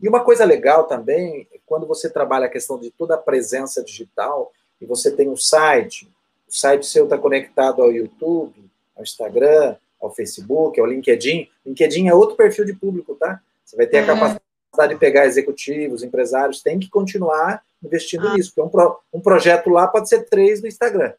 E 0.00 0.08
uma 0.08 0.22
coisa 0.24 0.44
legal 0.44 0.84
também, 0.84 1.48
quando 1.66 1.86
você 1.86 2.08
trabalha 2.08 2.46
a 2.46 2.50
questão 2.50 2.78
de 2.78 2.90
toda 2.90 3.14
a 3.14 3.18
presença 3.18 3.82
digital, 3.82 4.52
e 4.80 4.86
você 4.86 5.10
tem 5.10 5.28
um 5.28 5.36
site, 5.36 6.10
o 6.48 6.52
site 6.52 6.86
seu 6.86 7.04
está 7.04 7.18
conectado 7.18 7.82
ao 7.82 7.92
YouTube, 7.92 8.54
ao 8.96 9.02
Instagram, 9.02 9.76
ao 10.00 10.12
Facebook, 10.12 10.80
ao 10.80 10.86
LinkedIn. 10.86 11.48
LinkedIn 11.64 12.08
é 12.08 12.14
outro 12.14 12.36
perfil 12.36 12.64
de 12.64 12.72
público, 12.72 13.14
tá? 13.14 13.40
Você 13.64 13.76
vai 13.76 13.86
ter 13.86 13.98
a 13.98 14.06
capacidade 14.06 14.94
de 14.94 14.98
pegar 14.98 15.26
executivos, 15.26 16.02
empresários, 16.02 16.62
tem 16.62 16.78
que 16.78 16.88
continuar 16.88 17.62
investindo 17.82 18.28
ah. 18.28 18.34
nisso, 18.34 18.52
porque 18.54 18.66
um, 18.66 18.70
pro, 18.70 19.00
um 19.12 19.20
projeto 19.20 19.70
lá 19.70 19.86
pode 19.86 20.08
ser 20.08 20.28
três 20.28 20.60
no 20.60 20.68
Instagram. 20.68 21.12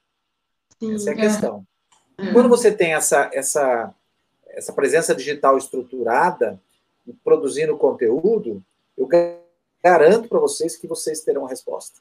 Sim, 0.80 0.96
essa 0.96 1.10
é 1.10 1.14
a 1.14 1.16
questão. 1.16 1.66
É. 2.18 2.32
Quando 2.34 2.50
você 2.50 2.72
tem 2.72 2.94
essa, 2.94 3.30
essa, 3.34 3.94
essa 4.50 4.74
presença 4.74 5.16
digital 5.16 5.58
estruturada, 5.58 6.60
produzindo 7.24 7.78
conteúdo, 7.78 8.64
eu 8.98 9.08
garanto 9.84 10.28
para 10.28 10.40
vocês 10.40 10.76
que 10.76 10.88
vocês 10.88 11.22
terão 11.22 11.46
resposta. 11.46 12.00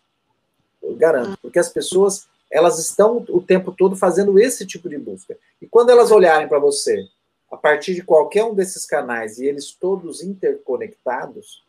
Eu 0.90 0.96
garanto, 0.96 1.38
porque 1.40 1.58
as 1.58 1.68
pessoas 1.68 2.28
elas 2.50 2.78
estão 2.80 3.24
o 3.28 3.40
tempo 3.40 3.70
todo 3.70 3.94
fazendo 3.94 4.38
esse 4.38 4.66
tipo 4.66 4.88
de 4.88 4.98
busca. 4.98 5.36
E 5.62 5.66
quando 5.66 5.90
elas 5.90 6.10
olharem 6.10 6.48
para 6.48 6.58
você, 6.58 7.06
a 7.50 7.56
partir 7.56 7.94
de 7.94 8.02
qualquer 8.02 8.44
um 8.44 8.54
desses 8.54 8.84
canais 8.84 9.38
e 9.38 9.46
eles 9.46 9.70
todos 9.70 10.22
interconectados, 10.22 11.62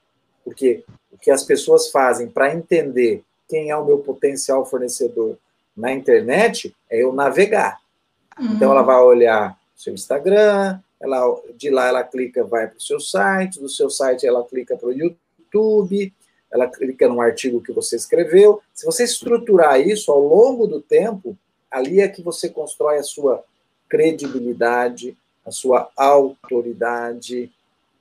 porque 0.43 0.83
o 1.11 1.17
que 1.17 1.29
as 1.29 1.43
pessoas 1.43 1.89
fazem 1.89 2.27
para 2.27 2.53
entender 2.53 3.23
quem 3.47 3.69
é 3.69 3.77
o 3.77 3.85
meu 3.85 3.99
potencial 3.99 4.65
fornecedor 4.65 5.37
na 5.77 5.91
internet 5.91 6.75
é 6.89 7.03
eu 7.03 7.13
navegar. 7.13 7.79
Uhum. 8.39 8.53
Então 8.53 8.71
ela 8.71 8.81
vai 8.81 8.99
olhar 8.99 9.57
seu 9.75 9.93
Instagram, 9.93 10.79
ela, 10.99 11.41
de 11.55 11.69
lá 11.69 11.87
ela 11.87 12.03
clica, 12.03 12.43
vai 12.43 12.67
para 12.67 12.77
o 12.77 12.81
seu 12.81 12.99
site, 12.99 13.59
do 13.59 13.69
seu 13.69 13.89
site 13.89 14.25
ela 14.25 14.43
clica 14.43 14.75
para 14.75 14.89
o 14.89 14.93
YouTube, 14.93 16.13
ela 16.51 16.67
clica 16.67 17.07
num 17.07 17.21
artigo 17.21 17.61
que 17.61 17.71
você 17.71 17.95
escreveu. 17.95 18.61
Se 18.73 18.85
você 18.85 19.03
estruturar 19.03 19.79
isso 19.79 20.11
ao 20.11 20.19
longo 20.19 20.67
do 20.67 20.81
tempo, 20.81 21.37
ali 21.69 22.01
é 22.01 22.07
que 22.07 22.21
você 22.21 22.49
constrói 22.49 22.97
a 22.97 23.03
sua 23.03 23.43
credibilidade, 23.87 25.17
a 25.45 25.51
sua 25.51 25.89
autoridade, 25.95 27.51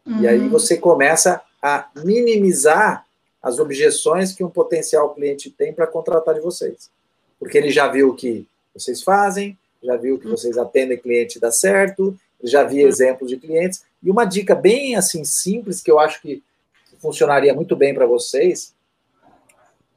uhum. 0.06 0.20
e 0.20 0.28
aí 0.28 0.40
uhum. 0.40 0.50
você 0.50 0.76
começa 0.76 1.40
a 1.62 1.88
minimizar 2.04 3.06
as 3.42 3.58
objeções 3.58 4.32
que 4.32 4.44
um 4.44 4.50
potencial 4.50 5.14
cliente 5.14 5.50
tem 5.50 5.72
para 5.72 5.86
contratar 5.86 6.34
de 6.34 6.40
vocês. 6.40 6.90
Porque 7.38 7.56
ele 7.56 7.70
já 7.70 7.88
viu 7.88 8.10
o 8.10 8.14
que 8.14 8.46
vocês 8.74 9.02
fazem, 9.02 9.56
já 9.82 9.96
viu 9.96 10.18
que 10.18 10.26
uhum. 10.26 10.32
vocês 10.32 10.58
atendem 10.58 10.98
cliente 10.98 11.38
e 11.38 11.40
dá 11.40 11.50
certo, 11.50 12.18
já 12.42 12.64
vi 12.64 12.82
exemplos 12.82 13.30
de 13.30 13.36
clientes. 13.36 13.82
E 14.02 14.10
uma 14.10 14.24
dica 14.24 14.54
bem 14.54 14.96
assim 14.96 15.24
simples 15.24 15.80
que 15.80 15.90
eu 15.90 15.98
acho 15.98 16.20
que 16.20 16.42
funcionaria 17.00 17.54
muito 17.54 17.74
bem 17.74 17.94
para 17.94 18.06
vocês 18.06 18.74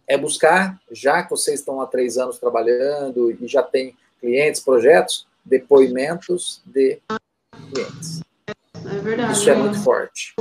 é 0.07 0.17
buscar, 0.17 0.79
já 0.91 1.23
que 1.23 1.29
vocês 1.29 1.59
estão 1.59 1.81
há 1.81 1.87
três 1.87 2.17
anos 2.17 2.37
trabalhando 2.37 3.31
e 3.31 3.47
já 3.47 3.63
tem 3.63 3.95
clientes, 4.19 4.61
projetos, 4.61 5.27
depoimentos 5.43 6.61
de 6.65 6.99
clientes. 7.71 8.21
É 8.85 8.99
verdade. 8.99 9.33
Isso 9.33 9.49
é 9.49 9.55
muito 9.55 9.79
forte. 9.81 10.35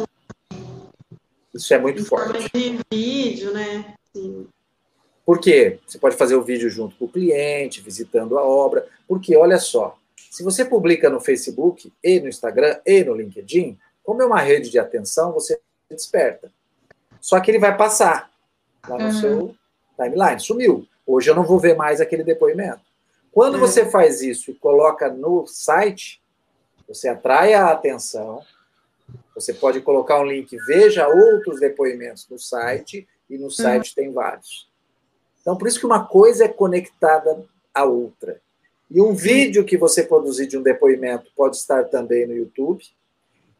Isso 1.54 1.74
é 1.74 1.78
muito 1.78 2.04
forte. 2.04 2.50
De 2.52 2.78
vídeo, 2.90 3.52
né? 3.52 3.94
Sim. 4.12 4.48
Por 5.24 5.38
quê? 5.38 5.78
Você 5.86 5.98
pode 5.98 6.16
fazer 6.16 6.34
o 6.34 6.42
vídeo 6.42 6.68
junto 6.68 6.96
com 6.96 7.04
o 7.04 7.08
cliente, 7.08 7.80
visitando 7.80 8.38
a 8.38 8.42
obra. 8.42 8.86
Porque, 9.06 9.36
olha 9.36 9.58
só, 9.58 9.96
se 10.30 10.42
você 10.42 10.64
publica 10.64 11.08
no 11.08 11.20
Facebook 11.20 11.92
e 12.02 12.20
no 12.20 12.28
Instagram 12.28 12.80
e 12.84 13.04
no 13.04 13.14
LinkedIn, 13.14 13.78
como 14.02 14.22
é 14.22 14.26
uma 14.26 14.40
rede 14.40 14.70
de 14.70 14.78
atenção, 14.78 15.32
você 15.32 15.60
desperta. 15.92 16.50
Só 17.20 17.38
que 17.40 17.50
ele 17.50 17.58
vai 17.58 17.76
passar 17.76 18.30
lá 18.88 18.98
no 18.98 19.04
uhum. 19.04 19.12
seu 19.12 19.54
timeline. 19.96 20.40
Sumiu. 20.40 20.86
Hoje 21.06 21.30
eu 21.30 21.34
não 21.34 21.44
vou 21.44 21.58
ver 21.58 21.76
mais 21.76 22.00
aquele 22.00 22.24
depoimento. 22.24 22.80
Quando 23.30 23.56
é. 23.56 23.60
você 23.60 23.88
faz 23.88 24.22
isso 24.22 24.50
e 24.50 24.54
coloca 24.54 25.08
no 25.08 25.46
site, 25.46 26.22
você 26.86 27.08
atrai 27.08 27.54
a 27.54 27.70
atenção, 27.70 28.42
você 29.34 29.54
pode 29.54 29.80
colocar 29.80 30.20
um 30.20 30.26
link, 30.26 30.56
veja 30.66 31.08
outros 31.08 31.58
depoimentos 31.58 32.28
no 32.28 32.38
site, 32.38 33.08
e 33.28 33.38
no 33.38 33.50
site 33.50 33.88
uhum. 33.88 33.94
tem 33.94 34.12
vários. 34.12 34.70
Então, 35.40 35.56
por 35.56 35.66
isso 35.66 35.80
que 35.80 35.86
uma 35.86 36.06
coisa 36.06 36.44
é 36.44 36.48
conectada 36.48 37.44
à 37.74 37.84
outra. 37.84 38.40
E 38.90 39.00
um 39.00 39.14
vídeo 39.14 39.64
que 39.64 39.76
você 39.76 40.02
produzir 40.02 40.46
de 40.46 40.58
um 40.58 40.62
depoimento 40.62 41.30
pode 41.34 41.56
estar 41.56 41.84
também 41.84 42.26
no 42.26 42.34
YouTube. 42.34 42.84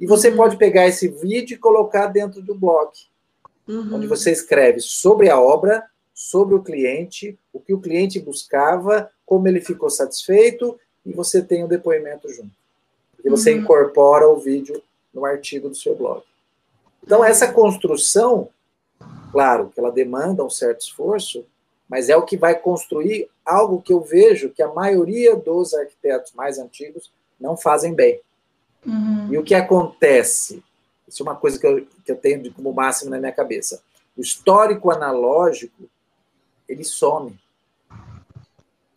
E 0.02 0.06
você 0.06 0.30
uhum. 0.30 0.36
pode 0.36 0.56
pegar 0.56 0.88
esse 0.88 1.06
vídeo 1.06 1.54
e 1.54 1.58
colocar 1.58 2.08
dentro 2.08 2.42
do 2.42 2.56
blog, 2.56 2.90
uhum. 3.68 3.94
onde 3.94 4.08
você 4.08 4.32
escreve 4.32 4.80
sobre 4.80 5.30
a 5.30 5.40
obra, 5.40 5.88
sobre 6.12 6.56
o 6.56 6.62
cliente, 6.62 7.38
o 7.52 7.60
que 7.60 7.72
o 7.72 7.80
cliente 7.80 8.18
buscava, 8.18 9.08
como 9.24 9.46
ele 9.46 9.60
ficou 9.60 9.88
satisfeito, 9.88 10.76
e 11.06 11.12
você 11.12 11.40
tem 11.40 11.62
um 11.62 11.68
depoimento 11.68 12.28
junto. 12.30 12.50
E 13.24 13.30
você 13.30 13.54
uhum. 13.54 13.60
incorpora 13.60 14.28
o 14.28 14.40
vídeo 14.40 14.82
no 15.14 15.24
artigo 15.24 15.68
do 15.68 15.76
seu 15.76 15.94
blog. 15.94 16.24
Então, 17.04 17.24
essa 17.24 17.52
construção, 17.52 18.48
claro 19.30 19.70
que 19.72 19.78
ela 19.78 19.92
demanda 19.92 20.44
um 20.44 20.50
certo 20.50 20.80
esforço, 20.80 21.46
mas 21.88 22.08
é 22.08 22.16
o 22.16 22.24
que 22.24 22.36
vai 22.36 22.58
construir 22.58 23.28
algo 23.46 23.80
que 23.80 23.92
eu 23.92 24.00
vejo 24.00 24.50
que 24.50 24.64
a 24.64 24.72
maioria 24.72 25.36
dos 25.36 25.72
arquitetos 25.72 26.32
mais 26.32 26.58
antigos 26.58 27.12
não 27.38 27.56
fazem 27.56 27.94
bem. 27.94 28.20
Uhum. 28.86 29.32
E 29.32 29.38
o 29.38 29.42
que 29.42 29.54
acontece? 29.54 30.62
Isso 31.06 31.22
é 31.22 31.26
uma 31.26 31.36
coisa 31.36 31.58
que 31.58 31.66
eu, 31.66 31.86
que 32.04 32.12
eu 32.12 32.16
tenho 32.16 32.52
como 32.52 32.72
máximo 32.72 33.10
na 33.10 33.18
minha 33.18 33.32
cabeça. 33.32 33.82
O 34.16 34.20
histórico 34.20 34.90
analógico, 34.90 35.88
ele 36.68 36.84
some. 36.84 37.38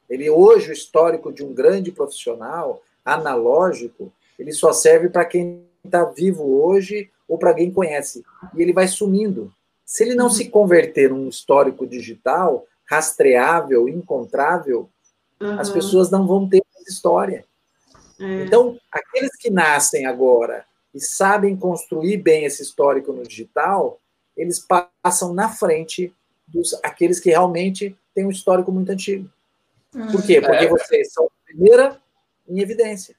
Ele 0.09 0.29
hoje, 0.29 0.69
o 0.69 0.73
histórico 0.73 1.31
de 1.31 1.43
um 1.43 1.53
grande 1.53 1.91
profissional 1.91 2.81
analógico, 3.03 4.11
ele 4.37 4.51
só 4.51 4.71
serve 4.71 5.09
para 5.09 5.25
quem 5.25 5.63
está 5.83 6.03
vivo 6.05 6.61
hoje 6.63 7.09
ou 7.27 7.37
para 7.37 7.53
quem 7.53 7.71
conhece. 7.71 8.23
E 8.53 8.61
ele 8.61 8.73
vai 8.73 8.87
sumindo. 8.87 9.51
Se 9.85 10.03
ele 10.03 10.15
não 10.15 10.25
uhum. 10.25 10.31
se 10.31 10.49
converter 10.49 11.09
num 11.11 11.27
histórico 11.27 11.85
digital, 11.85 12.65
rastreável, 12.85 13.87
encontrável, 13.87 14.89
uhum. 15.39 15.59
as 15.59 15.69
pessoas 15.69 16.09
não 16.09 16.25
vão 16.25 16.47
ter 16.47 16.63
história. 16.87 17.45
É. 18.19 18.43
Então, 18.43 18.77
aqueles 18.91 19.35
que 19.35 19.49
nascem 19.49 20.05
agora 20.05 20.65
e 20.93 20.99
sabem 20.99 21.55
construir 21.55 22.17
bem 22.17 22.45
esse 22.45 22.61
histórico 22.61 23.11
no 23.11 23.23
digital, 23.23 23.99
eles 24.35 24.65
passam 25.03 25.33
na 25.33 25.49
frente 25.49 26.13
dos 26.47 26.73
aqueles 26.83 27.19
que 27.19 27.29
realmente 27.29 27.95
têm 28.13 28.25
um 28.25 28.31
histórico 28.31 28.71
muito 28.71 28.91
antigo. 28.91 29.29
Uhum. 29.93 30.11
Por 30.11 30.25
quê? 30.25 30.39
Porque 30.41 30.65
é. 30.65 30.69
vocês 30.69 31.11
são 31.11 31.25
a 31.25 31.45
primeira 31.45 32.01
em 32.47 32.59
evidência. 32.59 33.15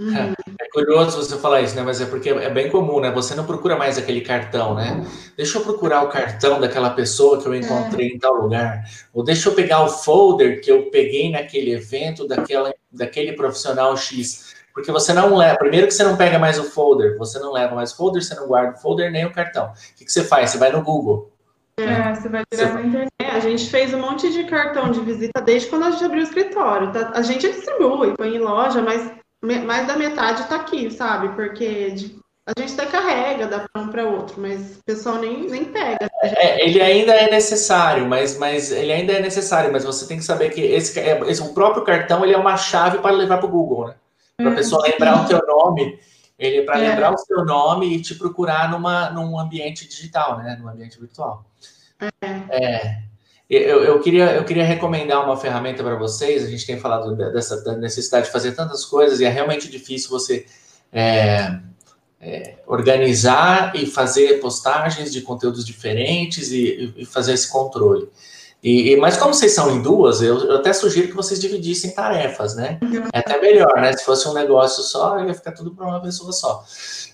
Uhum. 0.00 0.32
É 0.58 0.68
curioso 0.72 1.18
você 1.18 1.36
falar 1.36 1.60
isso, 1.60 1.76
né? 1.76 1.82
Mas 1.82 2.00
é 2.00 2.06
porque 2.06 2.30
é 2.30 2.48
bem 2.48 2.70
comum, 2.70 3.00
né? 3.00 3.10
Você 3.10 3.34
não 3.34 3.44
procura 3.44 3.76
mais 3.76 3.98
aquele 3.98 4.22
cartão, 4.22 4.74
né? 4.74 5.04
Deixa 5.36 5.58
eu 5.58 5.62
procurar 5.62 6.02
o 6.02 6.08
cartão 6.08 6.58
daquela 6.58 6.88
pessoa 6.88 7.38
que 7.38 7.46
eu 7.46 7.54
encontrei 7.54 8.08
é. 8.08 8.14
em 8.14 8.18
tal 8.18 8.32
lugar. 8.32 8.82
Ou 9.12 9.22
deixa 9.22 9.50
eu 9.50 9.54
pegar 9.54 9.84
o 9.84 9.90
folder 9.90 10.62
que 10.62 10.72
eu 10.72 10.90
peguei 10.90 11.30
naquele 11.30 11.72
evento 11.72 12.26
daquela, 12.26 12.72
daquele 12.90 13.34
profissional 13.34 13.94
X. 13.94 14.54
Porque 14.72 14.90
você 14.90 15.12
não 15.12 15.36
leva. 15.36 15.58
Primeiro 15.58 15.86
que 15.86 15.92
você 15.92 16.04
não 16.04 16.16
pega 16.16 16.38
mais 16.38 16.58
o 16.58 16.64
folder, 16.64 17.18
você 17.18 17.38
não 17.38 17.52
leva 17.52 17.74
mais 17.74 17.92
o 17.92 17.96
folder, 17.96 18.22
você 18.22 18.34
não 18.34 18.46
guarda 18.46 18.78
o 18.78 18.80
folder 18.80 19.12
nem 19.12 19.26
o 19.26 19.32
cartão. 19.32 19.66
O 19.66 19.96
que, 19.98 20.06
que 20.06 20.12
você 20.12 20.24
faz? 20.24 20.50
Você 20.50 20.58
vai 20.58 20.72
no 20.72 20.82
Google. 20.82 21.30
É, 21.76 22.14
você 22.14 22.28
vai 22.28 22.42
direto 22.50 22.74
na 22.74 22.82
internet. 22.82 23.10
É, 23.20 23.30
a 23.32 23.40
gente 23.40 23.68
fez 23.68 23.92
um 23.92 24.00
monte 24.00 24.32
de 24.32 24.44
cartão 24.44 24.90
de 24.90 25.00
visita 25.00 25.42
desde 25.42 25.68
quando 25.68 25.84
a 25.84 25.90
gente 25.90 26.04
abriu 26.04 26.20
o 26.20 26.24
escritório. 26.24 26.90
Tá? 26.90 27.12
A 27.14 27.20
gente 27.20 27.50
distribui, 27.50 28.16
põe 28.16 28.36
em 28.36 28.38
loja, 28.38 28.80
mas 28.80 29.19
mais 29.42 29.86
da 29.86 29.96
metade 29.96 30.42
está 30.42 30.56
aqui, 30.56 30.90
sabe? 30.90 31.30
Porque 31.30 31.94
a 32.46 32.60
gente 32.60 32.72
até 32.74 32.86
carrega, 32.86 33.46
dá 33.46 33.66
para 33.68 33.82
um 33.82 33.88
para 33.88 34.08
outro, 34.08 34.40
mas 34.40 34.78
o 34.78 34.84
pessoal 34.84 35.18
nem, 35.18 35.48
nem 35.48 35.64
pega. 35.66 36.10
É, 36.22 36.66
ele 36.66 36.80
ainda 36.80 37.12
é 37.12 37.30
necessário, 37.30 38.06
mas, 38.06 38.36
mas 38.38 38.70
ele 38.70 38.92
ainda 38.92 39.12
é 39.12 39.20
necessário, 39.20 39.72
mas 39.72 39.84
você 39.84 40.06
tem 40.06 40.18
que 40.18 40.24
saber 40.24 40.50
que 40.50 40.60
esse, 40.60 40.98
é, 40.98 41.20
esse 41.30 41.42
o 41.42 41.54
próprio 41.54 41.84
cartão 41.84 42.24
ele 42.24 42.34
é 42.34 42.38
uma 42.38 42.56
chave 42.56 42.98
para 42.98 43.12
levar 43.12 43.38
para 43.38 43.46
o 43.46 43.50
Google, 43.50 43.88
né? 43.88 43.94
Para 44.36 44.50
a 44.50 44.52
é, 44.52 44.56
pessoa 44.56 44.82
lembrar 44.82 45.22
o 45.22 45.28
teu 45.28 45.40
nome, 45.46 45.98
ele 46.38 46.58
é 46.58 46.62
para 46.62 46.78
é. 46.78 46.88
lembrar 46.88 47.12
o 47.12 47.18
seu 47.18 47.44
nome 47.44 47.94
e 47.94 48.02
te 48.02 48.14
procurar 48.14 48.70
numa, 48.70 49.10
num 49.10 49.38
ambiente 49.38 49.86
digital, 49.86 50.38
né? 50.38 50.58
Num 50.60 50.68
ambiente 50.68 50.98
virtual. 50.98 51.44
É. 52.00 52.26
é. 52.50 53.09
Eu, 53.50 53.82
eu, 53.82 53.98
queria, 53.98 54.32
eu 54.36 54.44
queria 54.44 54.64
recomendar 54.64 55.24
uma 55.24 55.36
ferramenta 55.36 55.82
para 55.82 55.96
vocês. 55.96 56.44
A 56.44 56.46
gente 56.48 56.64
tem 56.64 56.78
falado 56.78 57.16
dessa 57.16 57.60
da 57.64 57.76
necessidade 57.76 58.26
de 58.26 58.32
fazer 58.32 58.52
tantas 58.52 58.84
coisas 58.84 59.18
e 59.18 59.24
é 59.24 59.28
realmente 59.28 59.68
difícil 59.68 60.08
você 60.08 60.46
é, 60.92 61.58
é, 62.20 62.58
organizar 62.64 63.74
e 63.74 63.86
fazer 63.86 64.38
postagens 64.38 65.12
de 65.12 65.20
conteúdos 65.22 65.66
diferentes 65.66 66.52
e, 66.52 66.94
e 66.96 67.04
fazer 67.04 67.32
esse 67.32 67.50
controle. 67.50 68.08
E, 68.62 68.94
mas 68.96 69.16
como 69.16 69.32
vocês 69.32 69.52
são 69.54 69.74
em 69.74 69.80
duas, 69.80 70.20
eu, 70.20 70.38
eu, 70.38 70.56
até 70.56 70.72
sugiro 70.72 71.08
que 71.08 71.14
vocês 71.14 71.40
dividissem 71.40 71.92
tarefas, 71.92 72.54
né? 72.54 72.78
É 73.12 73.20
até 73.20 73.40
melhor, 73.40 73.74
né? 73.80 73.90
Se 73.94 74.04
fosse 74.04 74.28
um 74.28 74.34
negócio 74.34 74.82
só, 74.82 75.18
ia 75.24 75.32
ficar 75.32 75.52
tudo 75.52 75.74
para 75.74 75.86
uma 75.86 76.00
pessoa 76.00 76.30
só. 76.30 76.62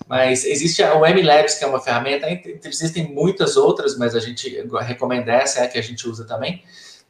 Mas 0.08 0.44
existe 0.44 0.82
o 0.82 1.06
MLabs, 1.06 1.54
que 1.54 1.64
é 1.64 1.68
uma 1.68 1.80
ferramenta, 1.80 2.26
existem 2.64 3.12
muitas 3.14 3.56
outras, 3.56 3.96
mas 3.96 4.16
a 4.16 4.20
gente 4.20 4.66
recomenda 4.80 5.30
essa, 5.32 5.60
é 5.60 5.64
a 5.64 5.68
que 5.68 5.78
a 5.78 5.82
gente 5.82 6.08
usa 6.08 6.24
também. 6.24 6.64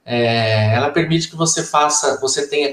É, 0.05 0.75
ela 0.75 0.90
permite 0.90 1.31
que 1.31 1.37
você 1.37 1.64
faça, 1.64 2.20
você 2.20 2.46
tenha 2.46 2.72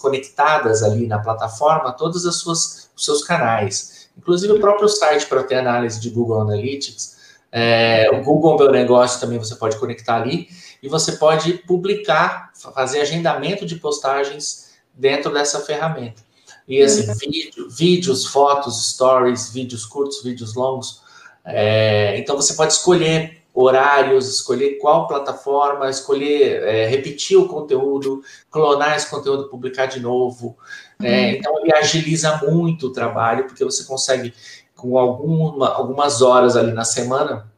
conectadas 0.00 0.82
ali 0.82 1.06
na 1.06 1.18
plataforma 1.18 1.96
suas 2.32 2.88
os 2.98 3.04
seus 3.04 3.22
canais, 3.22 4.08
inclusive 4.18 4.52
o 4.52 4.60
próprio 4.60 4.88
site 4.88 5.24
para 5.26 5.44
ter 5.44 5.54
análise 5.54 6.00
de 6.00 6.10
Google 6.10 6.40
Analytics. 6.42 7.16
É, 7.50 8.10
o 8.12 8.22
Google 8.22 8.58
Meu 8.58 8.70
Negócio 8.70 9.20
também 9.20 9.38
você 9.38 9.54
pode 9.54 9.78
conectar 9.78 10.16
ali 10.16 10.48
e 10.82 10.88
você 10.88 11.12
pode 11.12 11.54
publicar, 11.54 12.52
fazer 12.54 13.00
agendamento 13.00 13.66
de 13.66 13.76
postagens 13.76 14.74
dentro 14.94 15.32
dessa 15.32 15.60
ferramenta. 15.60 16.22
E 16.66 16.82
assim, 16.82 17.06
vídeo, 17.14 17.68
vídeos, 17.70 18.26
fotos, 18.26 18.90
stories, 18.90 19.50
vídeos 19.50 19.86
curtos, 19.86 20.22
vídeos 20.22 20.54
longos. 20.54 21.00
É, 21.44 22.18
então 22.18 22.36
você 22.36 22.52
pode 22.54 22.74
escolher 22.74 23.38
horários, 23.54 24.28
escolher 24.28 24.78
qual 24.78 25.08
plataforma, 25.08 25.88
escolher 25.88 26.62
é, 26.62 26.86
repetir 26.86 27.36
o 27.38 27.48
conteúdo, 27.48 28.22
clonar 28.50 28.96
esse 28.96 29.08
conteúdo, 29.08 29.48
publicar 29.48 29.86
de 29.86 29.98
novo. 29.98 30.56
É, 31.02 31.06
uhum. 31.08 31.30
então 31.30 31.60
ele 31.60 31.72
agiliza 31.72 32.36
muito 32.44 32.88
o 32.88 32.92
trabalho, 32.92 33.46
porque 33.46 33.64
você 33.64 33.84
consegue, 33.84 34.34
com 34.76 34.98
alguma, 34.98 35.70
algumas 35.70 36.22
horas 36.22 36.54
ali 36.54 36.72
na 36.72 36.84
semana, 36.84 37.50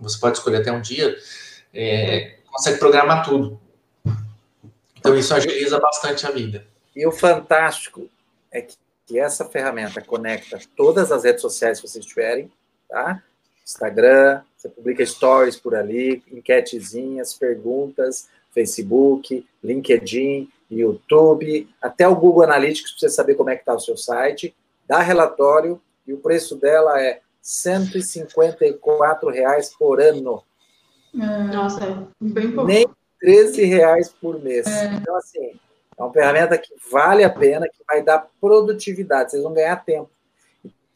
você 0.00 0.18
pode 0.18 0.38
escolher 0.38 0.58
até 0.58 0.70
um 0.70 0.80
dia, 0.80 1.16
é, 1.74 2.35
consegue 2.56 2.78
programar 2.78 3.24
tudo. 3.24 3.60
Então 4.98 5.16
isso 5.16 5.34
agiliza 5.34 5.78
bastante 5.78 6.26
a 6.26 6.30
vida. 6.30 6.66
E 6.94 7.06
o 7.06 7.12
fantástico 7.12 8.08
é 8.50 8.62
que, 8.62 8.76
que 9.06 9.18
essa 9.18 9.44
ferramenta 9.44 10.00
conecta 10.00 10.58
todas 10.74 11.12
as 11.12 11.24
redes 11.24 11.42
sociais 11.42 11.80
que 11.80 11.86
vocês 11.86 12.04
tiverem, 12.04 12.50
tá? 12.88 13.22
Instagram, 13.64 14.42
você 14.56 14.68
publica 14.68 15.04
stories 15.04 15.56
por 15.56 15.74
ali, 15.74 16.22
enquetezinhas, 16.30 17.34
perguntas, 17.34 18.28
Facebook, 18.52 19.46
LinkedIn, 19.62 20.50
YouTube, 20.70 21.68
até 21.80 22.08
o 22.08 22.16
Google 22.16 22.44
Analytics 22.44 22.92
para 22.92 23.00
você 23.00 23.10
saber 23.10 23.34
como 23.34 23.50
é 23.50 23.54
que 23.54 23.62
está 23.62 23.74
o 23.74 23.80
seu 23.80 23.96
site, 23.96 24.56
dá 24.88 25.00
relatório 25.00 25.80
e 26.06 26.12
o 26.12 26.18
preço 26.18 26.56
dela 26.56 27.00
é 27.00 27.20
154 27.42 29.28
reais 29.28 29.74
por 29.78 30.00
ano. 30.00 30.42
Nossa, 31.16 31.84
é 31.84 31.96
bem 32.20 32.52
pouco. 32.52 32.68
Nem 32.68 32.86
13 33.20 33.64
reais 33.64 34.08
por 34.20 34.42
mês. 34.42 34.66
É. 34.66 34.94
Então, 34.94 35.16
assim, 35.16 35.52
é 35.96 36.02
uma 36.02 36.12
ferramenta 36.12 36.58
que 36.58 36.74
vale 36.90 37.24
a 37.24 37.30
pena, 37.30 37.68
que 37.68 37.82
vai 37.86 38.02
dar 38.02 38.28
produtividade, 38.40 39.30
vocês 39.30 39.42
vão 39.42 39.54
ganhar 39.54 39.76
tempo. 39.84 40.10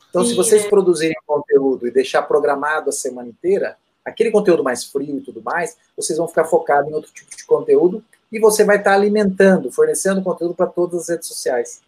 Então, 0.08 0.22
Sim, 0.22 0.30
se 0.30 0.36
vocês 0.36 0.64
é. 0.64 0.68
produzirem 0.68 1.16
conteúdo 1.26 1.86
e 1.86 1.90
deixar 1.90 2.22
programado 2.22 2.90
a 2.90 2.92
semana 2.92 3.28
inteira, 3.28 3.76
aquele 4.04 4.30
conteúdo 4.30 4.62
mais 4.62 4.84
frio 4.84 5.18
e 5.18 5.20
tudo 5.20 5.40
mais, 5.42 5.76
vocês 5.96 6.18
vão 6.18 6.28
ficar 6.28 6.44
focados 6.44 6.90
em 6.90 6.94
outro 6.94 7.12
tipo 7.12 7.34
de 7.34 7.44
conteúdo 7.44 8.04
e 8.30 8.38
você 8.38 8.64
vai 8.64 8.76
estar 8.76 8.92
alimentando, 8.92 9.72
fornecendo 9.72 10.22
conteúdo 10.22 10.54
para 10.54 10.66
todas 10.66 11.02
as 11.02 11.08
redes 11.08 11.28
sociais. 11.28 11.80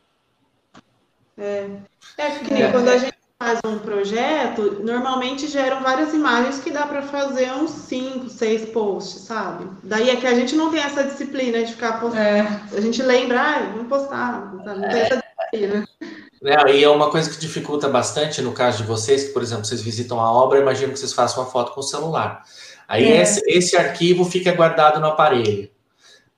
É, 1.37 1.69
é 2.19 2.31
porque 2.39 2.55
é. 2.55 2.71
quando 2.71 2.89
a 2.89 2.99
gente 2.99 3.22
faz 3.43 3.59
um 3.67 3.77
projeto, 3.77 4.79
normalmente 4.85 5.49
geram 5.49 5.83
várias 5.83 6.15
imagens 6.15 6.61
que 6.61 6.71
dá 6.71 6.87
para 6.87 7.03
fazer 7.03 7.51
uns 7.51 7.71
5, 7.71 8.29
6 8.29 8.67
posts, 8.67 9.23
sabe? 9.23 9.67
Daí 9.83 10.11
é 10.11 10.17
que 10.17 10.27
a 10.29 10.35
gente 10.35 10.55
não 10.55 10.71
tem 10.71 10.81
essa 10.81 11.03
disciplina 11.03 11.61
de 11.65 11.73
ficar 11.73 12.01
postando. 12.01 12.23
É. 12.23 12.61
A 12.73 12.81
gente 12.81 13.03
lembra, 13.03 13.41
ah, 13.41 13.73
vamos 13.73 13.89
postar, 13.89 14.55
não 14.55 14.63
tem 14.63 15.01
essa 15.01 15.21
disciplina. 15.51 15.89
É, 16.45 16.73
e 16.73 16.85
é 16.85 16.89
uma 16.89 17.11
coisa 17.11 17.29
que 17.29 17.39
dificulta 17.39 17.89
bastante 17.89 18.41
no 18.41 18.53
caso 18.53 18.79
de 18.79 18.85
vocês, 18.85 19.25
que, 19.25 19.33
por 19.33 19.43
exemplo, 19.43 19.65
vocês 19.65 19.83
visitam 19.83 20.21
a 20.21 20.33
obra, 20.33 20.61
imagino 20.61 20.93
que 20.93 20.99
vocês 20.99 21.13
façam 21.13 21.43
uma 21.43 21.51
foto 21.51 21.73
com 21.73 21.81
o 21.81 21.85
celular. 21.85 22.45
Aí 22.87 23.11
é. 23.11 23.23
esse, 23.23 23.43
esse, 23.47 23.77
arquivo 23.77 24.25
fica 24.25 24.53
guardado 24.53 25.01
no 25.01 25.07
aparelho. 25.07 25.69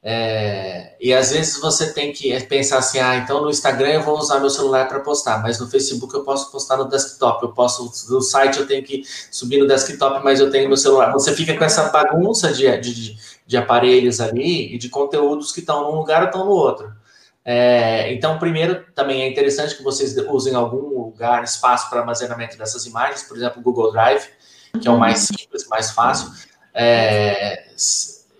É, 0.06 0.96
e 1.00 1.14
às 1.14 1.30
vezes 1.30 1.58
você 1.58 1.90
tem 1.94 2.12
que 2.12 2.38
pensar 2.44 2.76
assim, 2.76 2.98
ah, 2.98 3.16
então 3.16 3.40
no 3.40 3.48
Instagram 3.48 3.88
eu 3.88 4.02
vou 4.02 4.18
usar 4.18 4.38
meu 4.38 4.50
celular 4.50 4.86
para 4.86 5.00
postar, 5.00 5.42
mas 5.42 5.58
no 5.58 5.66
Facebook 5.66 6.12
eu 6.12 6.22
posso 6.22 6.52
postar 6.52 6.76
no 6.76 6.86
desktop, 6.86 7.42
eu 7.42 7.52
posso, 7.52 7.90
no 8.12 8.20
site 8.20 8.58
eu 8.58 8.66
tenho 8.66 8.84
que 8.84 9.02
subir 9.30 9.58
no 9.58 9.66
desktop, 9.66 10.22
mas 10.22 10.40
eu 10.40 10.50
tenho 10.50 10.68
meu 10.68 10.76
celular. 10.76 11.10
Você 11.12 11.34
fica 11.34 11.56
com 11.56 11.64
essa 11.64 11.88
bagunça 11.88 12.52
de, 12.52 12.76
de, 12.80 13.16
de 13.46 13.56
aparelhos 13.56 14.20
ali 14.20 14.74
e 14.74 14.78
de 14.78 14.90
conteúdos 14.90 15.52
que 15.52 15.60
estão 15.60 15.84
num 15.84 15.96
lugar 15.96 16.20
ou 16.20 16.26
estão 16.26 16.44
no 16.44 16.50
outro. 16.50 16.92
É, 17.42 18.12
então, 18.12 18.38
primeiro, 18.38 18.84
também 18.94 19.22
é 19.22 19.28
interessante 19.28 19.74
que 19.74 19.82
vocês 19.82 20.14
usem 20.28 20.54
algum 20.54 20.98
lugar, 20.98 21.42
espaço 21.44 21.88
para 21.88 22.00
armazenamento 22.00 22.58
dessas 22.58 22.84
imagens, 22.84 23.22
por 23.22 23.38
exemplo, 23.38 23.60
o 23.60 23.62
Google 23.62 23.90
Drive, 23.90 24.26
que 24.80 24.86
é 24.86 24.90
o 24.90 24.98
mais 24.98 25.30
uhum. 25.30 25.38
simples, 25.38 25.66
mais 25.66 25.90
fácil. 25.92 26.30
É, 26.74 27.68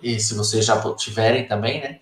e 0.04 0.20
se 0.20 0.34
vocês 0.34 0.64
já 0.64 0.80
tiverem 0.94 1.46
também, 1.46 1.80
né? 1.80 1.98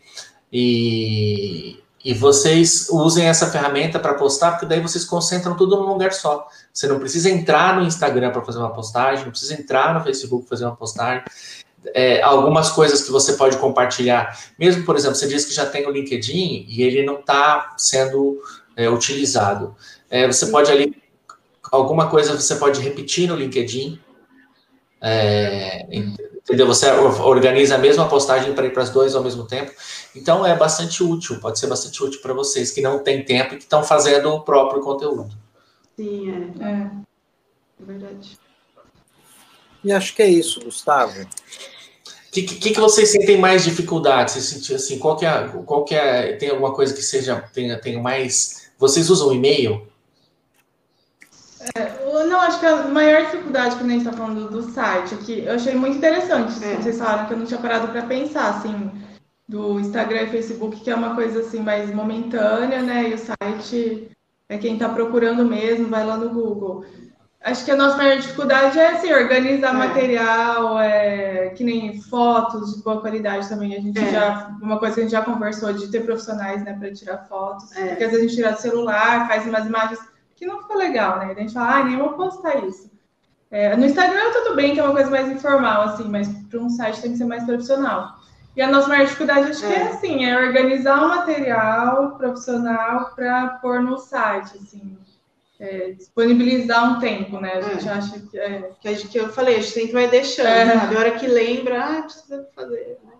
E, 0.52 1.78
e 2.04 2.12
vocês 2.12 2.88
usem 2.90 3.26
essa 3.26 3.50
ferramenta 3.50 3.98
para 3.98 4.14
postar, 4.14 4.52
porque 4.52 4.66
daí 4.66 4.80
vocês 4.80 5.04
concentram 5.04 5.56
tudo 5.56 5.76
num 5.76 5.86
lugar 5.86 6.12
só. 6.12 6.46
Você 6.72 6.86
não 6.86 6.98
precisa 6.98 7.30
entrar 7.30 7.76
no 7.76 7.86
Instagram 7.86 8.32
para 8.32 8.42
fazer 8.42 8.58
uma 8.58 8.72
postagem, 8.72 9.24
não 9.24 9.30
precisa 9.30 9.54
entrar 9.54 9.94
no 9.94 10.02
Facebook 10.02 10.46
para 10.46 10.56
fazer 10.56 10.64
uma 10.66 10.76
postagem 10.76 11.22
é, 11.94 12.22
algumas 12.22 12.70
coisas 12.70 13.02
que 13.02 13.10
você 13.10 13.34
pode 13.34 13.56
compartilhar. 13.58 14.38
Mesmo, 14.58 14.84
por 14.84 14.96
exemplo, 14.96 15.16
você 15.16 15.26
diz 15.26 15.44
que 15.44 15.54
já 15.54 15.66
tem 15.66 15.86
o 15.86 15.90
LinkedIn 15.90 16.66
e 16.68 16.82
ele 16.82 17.04
não 17.04 17.20
está 17.20 17.74
sendo 17.76 18.40
é, 18.76 18.88
utilizado. 18.88 19.74
É, 20.08 20.26
você 20.26 20.46
pode 20.46 20.70
ali, 20.70 20.94
alguma 21.70 22.08
coisa 22.08 22.38
você 22.38 22.56
pode 22.56 22.80
repetir 22.80 23.28
no 23.28 23.36
LinkedIn. 23.36 24.00
É, 25.00 25.86
entendeu? 26.44 26.66
Você 26.66 26.90
organiza 26.90 27.76
a 27.76 27.78
mesma 27.78 28.08
postagem 28.08 28.52
para 28.52 28.66
ir 28.66 28.72
para 28.72 28.82
as 28.82 28.90
duas 28.90 29.14
ao 29.14 29.22
mesmo 29.22 29.46
tempo. 29.46 29.72
Então 30.14 30.44
é 30.44 30.56
bastante 30.56 31.02
útil, 31.02 31.38
pode 31.40 31.58
ser 31.58 31.66
bastante 31.66 32.02
útil 32.02 32.20
para 32.20 32.34
vocês 32.34 32.70
que 32.70 32.80
não 32.80 32.98
têm 32.98 33.24
tempo 33.24 33.54
e 33.54 33.56
que 33.58 33.64
estão 33.64 33.82
fazendo 33.82 34.30
o 34.30 34.40
próprio 34.42 34.82
conteúdo. 34.82 35.34
Sim, 35.96 36.30
é. 36.60 36.66
É, 36.66 36.90
é 37.80 37.84
verdade. 37.84 38.38
E 39.84 39.92
acho 39.92 40.14
que 40.14 40.22
é 40.22 40.28
isso, 40.28 40.60
Gustavo. 40.60 41.20
O 41.22 41.26
que, 42.32 42.42
que, 42.42 42.70
que, 42.70 42.80
vocês 42.80 43.10
sentem 43.10 43.36
mais 43.36 43.64
dificuldade? 43.64 44.32
Você 44.32 44.40
sentiu 44.40 44.76
assim, 44.76 44.98
qual 44.98 45.16
que 45.16 45.26
é, 45.26 45.48
qual 45.66 45.84
que 45.84 45.94
é, 45.94 46.34
tem 46.36 46.48
alguma 46.48 46.72
coisa 46.72 46.94
que 46.94 47.02
seja, 47.02 47.44
tenha, 47.52 47.78
tenha 47.78 48.00
mais... 48.00 48.70
Vocês 48.78 49.10
usam 49.10 49.34
e-mail? 49.34 49.86
É, 51.76 52.01
não, 52.26 52.40
acho 52.40 52.60
que 52.60 52.66
a 52.66 52.84
maior 52.88 53.22
dificuldade 53.22 53.76
que 53.76 53.82
a 53.84 53.88
gente 53.88 53.98
está 53.98 54.12
falando 54.12 54.48
do, 54.48 54.62
do 54.62 54.62
site 54.70 55.14
aqui, 55.14 55.44
eu 55.44 55.54
achei 55.54 55.74
muito 55.74 55.98
interessante, 55.98 56.62
é. 56.64 56.76
vocês 56.76 56.98
falaram 56.98 57.26
que 57.26 57.34
eu 57.34 57.38
não 57.38 57.46
tinha 57.46 57.60
parado 57.60 57.88
para 57.88 58.02
pensar, 58.02 58.50
assim, 58.50 58.90
do 59.48 59.78
Instagram 59.80 60.22
e 60.22 60.30
Facebook, 60.30 60.80
que 60.80 60.90
é 60.90 60.94
uma 60.94 61.14
coisa, 61.14 61.40
assim, 61.40 61.60
mais 61.60 61.92
momentânea, 61.94 62.82
né, 62.82 63.10
e 63.10 63.14
o 63.14 63.18
site 63.18 64.10
é 64.48 64.58
quem 64.58 64.74
está 64.74 64.88
procurando 64.88 65.44
mesmo, 65.44 65.88
vai 65.88 66.04
lá 66.04 66.16
no 66.16 66.30
Google. 66.30 66.84
Acho 67.44 67.64
que 67.64 67.72
a 67.72 67.76
nossa 67.76 67.96
maior 67.96 68.18
dificuldade 68.18 68.78
é 68.78 68.92
assim, 68.92 69.12
organizar 69.12 69.70
é. 69.70 69.78
material, 69.78 70.78
é, 70.78 71.48
que 71.50 71.64
nem 71.64 72.00
fotos 72.00 72.76
de 72.76 72.82
boa 72.82 73.00
qualidade 73.00 73.48
também. 73.48 73.74
A 73.74 73.80
gente 73.80 73.98
é. 73.98 74.12
já. 74.12 74.56
Uma 74.62 74.78
coisa 74.78 74.94
que 74.94 75.00
a 75.00 75.02
gente 75.02 75.12
já 75.12 75.22
conversou 75.22 75.72
de 75.72 75.90
ter 75.90 76.04
profissionais 76.04 76.62
né, 76.62 76.76
para 76.78 76.92
tirar 76.92 77.26
fotos. 77.28 77.74
É. 77.76 77.88
Porque 77.88 78.04
às 78.04 78.10
vezes 78.12 78.26
a 78.26 78.28
gente 78.28 78.36
tira 78.36 78.52
do 78.52 78.60
celular, 78.60 79.26
faz 79.26 79.44
umas 79.44 79.66
imagens 79.66 79.98
que 80.42 80.48
não 80.48 80.60
ficou 80.60 80.76
legal, 80.76 81.20
né? 81.20 81.34
A 81.36 81.40
gente 81.40 81.52
fala, 81.52 81.76
ah, 81.76 81.84
nem 81.84 81.96
vou 81.96 82.14
postar 82.14 82.64
isso. 82.64 82.90
É, 83.48 83.76
no 83.76 83.86
Instagram 83.86 84.32
tudo 84.32 84.56
bem, 84.56 84.74
que 84.74 84.80
é 84.80 84.82
uma 84.82 84.92
coisa 84.92 85.10
mais 85.10 85.30
informal, 85.30 85.82
assim, 85.82 86.08
mas 86.08 86.28
para 86.50 86.58
um 86.58 86.68
site 86.68 87.00
tem 87.00 87.12
que 87.12 87.18
ser 87.18 87.26
mais 87.26 87.44
profissional. 87.44 88.16
E 88.56 88.60
a 88.60 88.68
nossa 88.68 88.88
maior 88.88 89.04
dificuldade 89.04 89.50
acho 89.50 89.60
que 89.60 89.72
é, 89.72 89.76
é 89.76 89.82
assim, 89.82 90.24
é 90.24 90.36
organizar 90.36 91.04
o 91.04 91.08
material 91.08 92.16
profissional 92.16 93.12
para 93.14 93.58
pôr 93.62 93.80
no 93.80 93.98
site, 93.98 94.56
assim 94.56 94.98
é, 95.60 95.92
disponibilizar 95.92 96.96
um 96.96 96.98
tempo, 96.98 97.40
né? 97.40 97.52
A 97.52 97.58
é. 97.58 97.62
gente 97.74 97.88
é. 97.88 97.92
acha 97.92 98.18
que 98.18 98.38
é. 98.38 98.70
Que, 98.80 98.88
a 98.88 98.92
gente, 98.94 99.08
que 99.08 99.20
eu 99.20 99.28
falei, 99.28 99.56
a 99.56 99.60
gente 99.60 99.70
sempre 99.70 99.92
vai 99.92 100.08
deixando, 100.08 100.48
é. 100.48 100.72
sabe? 100.72 100.96
A 100.96 100.98
hora 100.98 101.10
que 101.12 101.26
lembra, 101.28 101.84
ah, 101.84 102.02
precisa 102.02 102.48
fazer. 102.52 102.98
Né? 103.04 103.12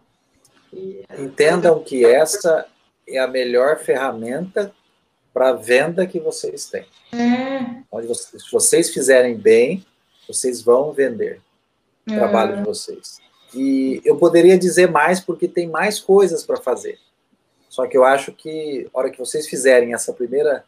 E, 0.73 1.05
Entendam 1.17 1.79
que 1.85 2.05
essa 2.05 2.67
é 3.07 3.21
a 3.21 3.29
melhor 3.29 3.79
ferramenta 3.79 4.75
para 5.33 5.53
venda 5.53 6.07
que 6.07 6.21
vocês 6.21 6.67
têm. 6.67 6.85
É. 7.13 7.83
Onde 7.91 8.07
vocês, 8.07 8.45
se 8.45 8.53
vocês 8.53 8.91
fizerem 8.91 9.37
bem, 9.37 9.85
vocês 10.27 10.63
vão 10.63 10.93
vender 10.93 11.41
o 12.07 12.13
trabalho 12.13 12.57
de 12.57 12.63
vocês. 12.65 13.21
E 13.55 14.01
eu 14.05 14.17
poderia 14.17 14.59
dizer 14.59 14.91
mais 14.91 15.21
porque 15.21 15.47
tem 15.47 15.69
mais 15.69 16.01
coisas 16.01 16.43
para 16.45 16.57
fazer. 16.57 16.99
Só 17.69 17.87
que 17.87 17.97
eu 17.97 18.05
acho 18.05 18.33
que, 18.33 18.89
a 18.93 18.99
hora 18.99 19.11
que 19.11 19.19
vocês 19.19 19.47
fizerem 19.47 19.95
essa 19.95 20.13
primeira 20.13 20.65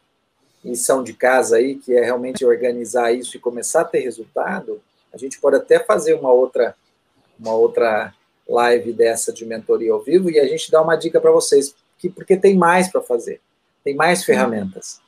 missão 0.63 1.03
de 1.03 1.13
casa 1.13 1.57
aí, 1.57 1.75
que 1.75 1.95
é 1.95 2.03
realmente 2.03 2.43
organizar 2.43 3.11
isso 3.13 3.37
e 3.37 3.39
começar 3.39 3.81
a 3.81 3.85
ter 3.85 3.99
resultado, 3.99 4.81
a 5.13 5.17
gente 5.17 5.39
pode 5.39 5.55
até 5.55 5.79
fazer 5.79 6.15
uma 6.15 6.31
outra, 6.31 6.75
uma 7.39 7.53
outra 7.53 8.13
live 8.47 8.91
dessa 8.91 9.31
de 9.31 9.45
mentoria 9.45 9.91
ao 9.91 10.01
vivo 10.01 10.29
e 10.29 10.39
a 10.39 10.47
gente 10.47 10.71
dá 10.71 10.81
uma 10.81 10.95
dica 10.95 11.21
para 11.21 11.31
vocês, 11.31 11.75
que, 11.97 12.09
porque 12.09 12.35
tem 12.35 12.55
mais 12.55 12.87
para 12.91 13.01
fazer, 13.01 13.39
tem 13.85 13.95
mais 13.95 14.25
ferramentas. 14.25 14.99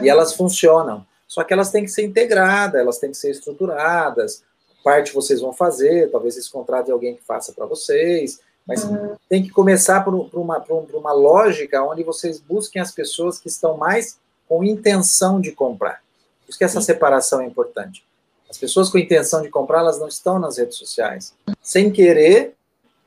E 0.00 0.08
elas 0.08 0.32
funcionam. 0.32 1.04
Só 1.26 1.42
que 1.42 1.52
elas 1.52 1.70
têm 1.70 1.84
que 1.84 1.90
ser 1.90 2.04
integradas, 2.04 2.80
elas 2.80 2.98
têm 2.98 3.10
que 3.10 3.16
ser 3.16 3.30
estruturadas. 3.30 4.44
Parte 4.84 5.12
vocês 5.12 5.40
vão 5.40 5.52
fazer, 5.52 6.10
talvez 6.10 6.34
vocês 6.34 6.48
contratem 6.48 6.92
alguém 6.92 7.16
que 7.16 7.22
faça 7.22 7.52
para 7.52 7.66
vocês, 7.66 8.40
mas 8.66 8.84
uhum. 8.84 9.16
tem 9.28 9.42
que 9.42 9.50
começar 9.50 10.04
por, 10.04 10.28
por, 10.30 10.40
uma, 10.40 10.60
por, 10.60 10.94
uma 10.94 11.12
lógica 11.12 11.82
onde 11.82 12.04
vocês 12.04 12.38
busquem 12.38 12.80
as 12.80 12.92
pessoas 12.92 13.38
que 13.38 13.48
estão 13.48 13.76
mais 13.76 14.18
com 14.48 14.62
intenção 14.62 15.40
de 15.40 15.52
comprar. 15.52 16.02
Por 16.44 16.50
isso 16.50 16.58
que 16.58 16.64
essa 16.64 16.80
separação 16.80 17.40
é 17.40 17.46
importante. 17.46 18.04
As 18.48 18.58
pessoas 18.58 18.90
com 18.90 18.98
intenção 18.98 19.40
de 19.40 19.48
comprar, 19.48 19.80
elas 19.80 19.98
não 19.98 20.08
estão 20.08 20.38
nas 20.38 20.58
redes 20.58 20.76
sociais. 20.76 21.34
Sem 21.62 21.90
querer, 21.90 22.54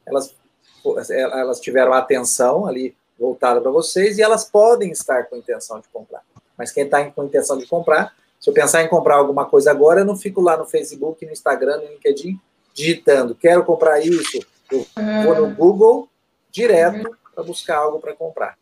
elas, 0.06 0.34
elas 1.10 1.60
tiveram 1.60 1.94
atenção 1.94 2.66
ali 2.66 2.96
voltada 3.20 3.62
para 3.62 3.72
vocês 3.72 4.18
e 4.18 4.22
elas 4.22 4.46
podem 4.46 4.92
estar 4.92 5.26
com 5.26 5.38
intenção 5.38 5.80
de 5.80 5.88
comprar. 5.90 6.22
Mas 6.58 6.72
quem 6.72 6.86
está 6.86 7.04
com 7.12 7.24
intenção 7.24 7.58
de 7.58 7.66
comprar, 7.66 8.16
se 8.40 8.50
eu 8.50 8.54
pensar 8.54 8.84
em 8.84 8.88
comprar 8.88 9.16
alguma 9.16 9.46
coisa 9.46 9.72
agora, 9.72 10.02
eu 10.02 10.06
não 10.06 10.16
fico 10.16 10.42
lá 10.42 10.58
no 10.58 10.66
Facebook, 10.66 11.26
no 11.26 11.32
Instagram, 11.32 11.78
no 11.78 11.88
LinkedIn, 11.88 12.40
digitando, 12.74 13.36
quero 13.36 13.64
comprar 13.64 14.00
isso. 14.00 14.40
Eu 14.72 14.86
vou 15.24 15.36
no 15.36 15.56
Google 15.56 16.10
direto 16.52 17.18
para 17.34 17.44
buscar 17.44 17.78
algo 17.78 18.00
para 18.00 18.14
comprar. 18.14 18.58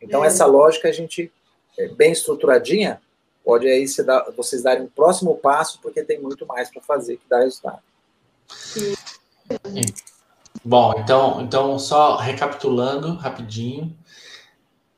Então, 0.00 0.24
essa 0.24 0.46
lógica 0.46 0.88
a 0.88 0.92
gente 0.92 1.30
é, 1.78 1.88
bem 1.88 2.12
estruturadinha, 2.12 3.00
pode 3.44 3.68
aí 3.68 3.84
dá, 4.04 4.30
vocês 4.36 4.62
darem 4.62 4.84
um 4.84 4.88
próximo 4.88 5.36
passo, 5.36 5.78
porque 5.82 6.02
tem 6.02 6.20
muito 6.20 6.46
mais 6.46 6.70
para 6.70 6.82
fazer 6.82 7.16
que 7.16 7.28
dá 7.28 7.40
resultado. 7.40 7.80
Bom, 10.64 10.94
então, 10.98 11.40
então 11.40 11.78
só 11.78 12.16
recapitulando 12.16 13.14
rapidinho, 13.14 13.96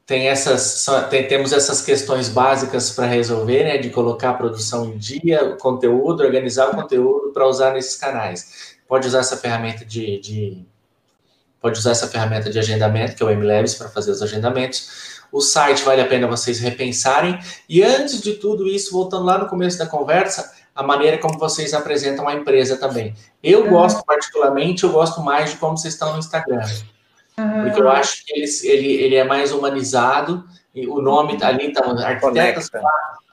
tem 0.05 0.29
essas, 0.29 0.85
tem, 1.09 1.27
temos 1.29 1.53
essas 1.53 1.81
questões 1.81 2.29
básicas 2.29 2.90
para 2.90 3.07
resolver, 3.07 3.64
né, 3.64 3.79
de 3.79 3.90
colocar 3.90 4.31
a 4.31 4.35
produção 4.35 4.87
em 4.87 4.98
dia, 4.98 5.57
conteúdo, 5.61 6.22
organizar 6.22 6.70
o 6.70 6.75
conteúdo 6.75 7.33
para 7.33 7.46
usar 7.46 7.72
nesses 7.72 7.96
canais. 7.96 8.77
Pode 8.88 9.07
usar 9.07 9.20
essa 9.20 9.37
ferramenta 9.37 9.85
de, 9.85 10.20
de 10.20 10.66
pode 11.61 11.79
usar 11.79 11.92
essa 11.92 12.09
ferramenta 12.09 12.51
de 12.51 12.59
agendamento, 12.59 13.14
que 13.14 13.22
é 13.22 13.27
o 13.27 13.31
MLabs, 13.31 13.77
para 13.77 13.88
fazer 13.88 14.11
os 14.11 14.20
agendamentos 14.20 15.12
o 15.33 15.40
site 15.40 15.83
vale 15.83 16.03
a 16.03 16.07
pena 16.07 16.27
vocês 16.27 16.61
repensarem. 16.61 17.38
E 17.66 17.83
antes 17.83 18.20
de 18.20 18.35
tudo 18.35 18.68
isso, 18.68 18.92
voltando 18.92 19.25
lá 19.25 19.38
no 19.38 19.48
começo 19.48 19.79
da 19.79 19.87
conversa, 19.87 20.53
a 20.75 20.83
maneira 20.83 21.19
como 21.19 21.39
vocês 21.39 21.75
apresentam 21.75 22.27
a 22.29 22.35
empresa 22.35 22.77
também. 22.77 23.15
Eu 23.43 23.65
uhum. 23.65 23.71
gosto, 23.71 24.05
particularmente, 24.05 24.85
eu 24.85 24.91
gosto 24.91 25.21
mais 25.21 25.51
de 25.51 25.57
como 25.57 25.77
vocês 25.77 25.95
estão 25.95 26.13
no 26.13 26.19
Instagram. 26.19 26.63
Uhum. 27.39 27.63
Porque 27.65 27.81
eu 27.81 27.91
acho 27.91 28.25
que 28.25 28.33
ele, 28.33 28.47
ele, 28.65 28.93
ele 29.05 29.15
é 29.17 29.25
mais 29.25 29.53
humanizado, 29.53 30.45
e 30.75 30.87
o 30.87 31.01
nome 31.03 31.37
tá 31.37 31.49
ali 31.49 31.68
está 31.68 31.85
Arquitetas, 31.85 32.70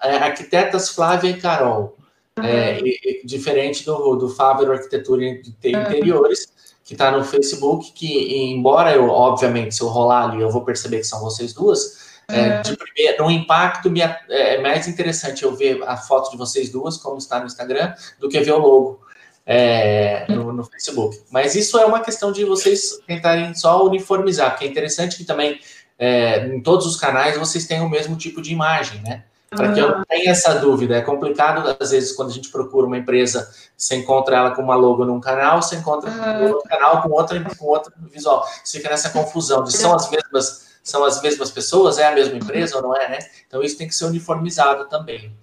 é, 0.03 0.17
Arquitetas 0.17 0.89
Flávia 0.89 1.29
e 1.29 1.39
Carol. 1.39 1.97
Uhum. 2.37 2.45
É, 2.45 2.79
e, 2.79 2.99
e, 3.03 3.25
diferente 3.25 3.85
do, 3.85 4.15
do 4.15 4.29
Fábio 4.29 4.71
Arquitetura 4.71 5.21
de 5.21 5.53
Interiores, 5.63 6.51
que 6.83 6.93
está 6.93 7.11
no 7.11 7.23
Facebook, 7.23 7.91
que 7.93 8.51
embora 8.51 8.93
eu, 8.93 9.07
obviamente, 9.09 9.75
se 9.75 9.81
eu 9.81 9.87
rolar 9.87 10.29
ali, 10.31 10.41
eu 10.41 10.49
vou 10.49 10.65
perceber 10.65 10.97
que 10.97 11.03
são 11.03 11.21
vocês 11.21 11.53
duas, 11.53 12.08
é, 12.29 12.61
de 12.61 12.77
primeiro, 12.77 13.23
no 13.23 13.31
impacto 13.31 13.89
me, 13.89 14.01
é, 14.01 14.15
é 14.29 14.61
mais 14.61 14.87
interessante 14.87 15.43
eu 15.43 15.55
ver 15.55 15.81
a 15.85 15.97
foto 15.97 16.31
de 16.31 16.37
vocês 16.37 16.69
duas, 16.69 16.97
como 16.97 17.17
está 17.17 17.39
no 17.39 17.45
Instagram, 17.45 17.93
do 18.19 18.29
que 18.29 18.39
ver 18.39 18.51
o 18.51 18.57
logo 18.57 19.01
é, 19.45 20.25
no, 20.29 20.53
no, 20.53 20.63
Facebook. 20.63 21.21
Mas 21.31 21.55
isso 21.55 21.77
é 21.77 21.85
uma 21.85 22.01
questão 22.01 22.31
de 22.31 22.45
vocês 22.45 22.99
tentarem 23.07 23.53
só 23.53 23.85
uniformizar, 23.85 24.51
porque 24.51 24.65
é 24.65 24.67
interessante 24.67 25.17
que 25.17 25.23
também 25.23 25.59
é, 25.97 26.45
em 26.47 26.61
todos 26.61 26.85
os 26.85 26.95
canais 26.95 27.37
vocês 27.37 27.65
tenham 27.65 27.85
o 27.85 27.89
mesmo 27.89 28.15
tipo 28.15 28.41
de 28.41 28.51
imagem, 28.53 29.01
né? 29.01 29.23
para 29.49 29.73
que 29.73 29.79
eu 29.79 29.97
não 29.97 30.03
tenha 30.05 30.31
essa 30.31 30.53
dúvida. 30.55 30.95
É 30.95 31.01
complicado, 31.01 31.75
às 31.79 31.91
vezes, 31.91 32.11
quando 32.11 32.29
a 32.29 32.33
gente 32.33 32.49
procura 32.49 32.85
uma 32.85 32.97
empresa, 32.97 33.49
você 33.75 33.95
encontra 33.95 34.37
ela 34.37 34.51
com 34.51 34.61
uma 34.61 34.75
logo 34.75 35.03
num 35.05 35.19
canal, 35.19 35.61
você 35.61 35.75
encontra 35.75 36.09
uhum. 36.09 36.49
outro 36.49 36.69
canal 36.69 37.01
com 37.01 37.09
outra, 37.09 37.43
com 37.57 37.65
outro 37.65 37.91
visual. 38.11 38.47
Você 38.63 38.77
fica 38.77 38.89
nessa 38.89 39.09
confusão 39.09 39.63
de 39.63 39.75
são 39.75 39.95
as 39.95 40.09
mesmas, 40.09 40.68
são 40.89 41.03
as 41.05 41.21
mesmas 41.21 41.51
pessoas, 41.51 41.97
é 41.97 42.07
a 42.07 42.11
mesma 42.11 42.37
empresa 42.37 42.77
ou 42.77 42.83
não 42.83 42.95
é, 42.95 43.09
né? 43.09 43.19
Então 43.47 43.61
isso 43.61 43.77
tem 43.77 43.87
que 43.87 43.95
ser 43.95 44.05
uniformizado 44.05 44.89
também 44.89 45.33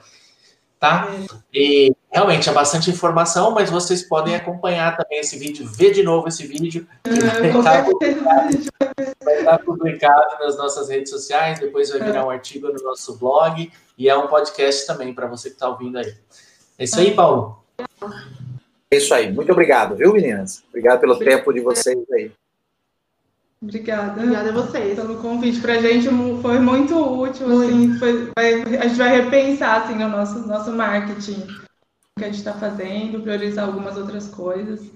tá? 0.78 1.08
E 1.52 1.94
realmente 2.12 2.48
é 2.48 2.52
bastante 2.52 2.90
informação, 2.90 3.50
mas 3.50 3.70
vocês 3.70 4.02
podem 4.02 4.34
acompanhar 4.34 4.96
também 4.96 5.18
esse 5.18 5.38
vídeo, 5.38 5.66
ver 5.66 5.92
de 5.92 6.02
novo 6.02 6.28
esse 6.28 6.46
vídeo. 6.46 6.86
vai, 7.04 7.50
estar 7.50 7.84
publicado, 7.84 8.58
vai 9.24 9.38
estar 9.38 9.58
publicado 9.58 10.44
nas 10.44 10.56
nossas 10.56 10.88
redes 10.88 11.10
sociais, 11.10 11.58
depois 11.58 11.90
vai 11.90 12.00
virar 12.00 12.24
um 12.24 12.30
artigo 12.30 12.68
no 12.68 12.82
nosso 12.82 13.16
blog 13.16 13.70
e 13.98 14.08
é 14.08 14.16
um 14.16 14.28
podcast 14.28 14.86
também 14.86 15.14
para 15.14 15.26
você 15.26 15.48
que 15.48 15.56
está 15.56 15.68
ouvindo 15.68 15.98
aí. 15.98 16.14
É 16.78 16.84
isso 16.84 16.98
aí, 17.00 17.14
Paulo. 17.14 17.62
É 18.90 18.96
isso 18.96 19.12
aí. 19.14 19.32
Muito 19.32 19.50
obrigado, 19.50 19.96
viu, 19.96 20.12
meninas? 20.12 20.62
Obrigado 20.68 21.00
pelo 21.00 21.18
tempo 21.18 21.52
de 21.52 21.60
vocês 21.60 21.98
aí. 22.12 22.30
Obrigada. 23.66 24.22
Obrigada 24.22 24.50
a 24.50 24.52
vocês. 24.52 24.94
Pelo 24.94 25.20
convite. 25.20 25.60
Para 25.60 25.74
a 25.74 25.82
gente 25.82 26.08
foi 26.40 26.58
muito 26.60 26.96
útil. 26.96 27.46
Assim, 27.62 27.98
foi, 27.98 28.30
vai, 28.36 28.62
a 28.62 28.86
gente 28.86 28.96
vai 28.96 29.20
repensar 29.20 29.82
assim, 29.82 30.02
o 30.02 30.08
nosso, 30.08 30.46
nosso 30.46 30.72
marketing 30.72 31.46
que 32.18 32.24
a 32.24 32.28
gente 32.28 32.38
está 32.38 32.54
fazendo, 32.54 33.20
priorizar 33.20 33.66
algumas 33.66 33.96
outras 33.98 34.28
coisas. 34.28 34.90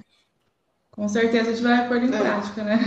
Com 0.90 1.08
certeza 1.08 1.50
a 1.50 1.52
gente 1.52 1.62
vai 1.62 1.86
pôr 1.86 1.98
em 1.98 2.14
é. 2.14 2.18
prática, 2.18 2.64
né? 2.64 2.78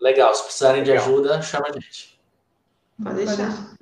Legal. 0.00 0.34
Se 0.34 0.44
precisarem 0.44 0.82
de 0.82 0.92
ajuda, 0.92 1.42
chama 1.42 1.66
a 1.68 1.72
gente. 1.72 2.18
Pode 3.02 3.16
deixar. 3.16 3.74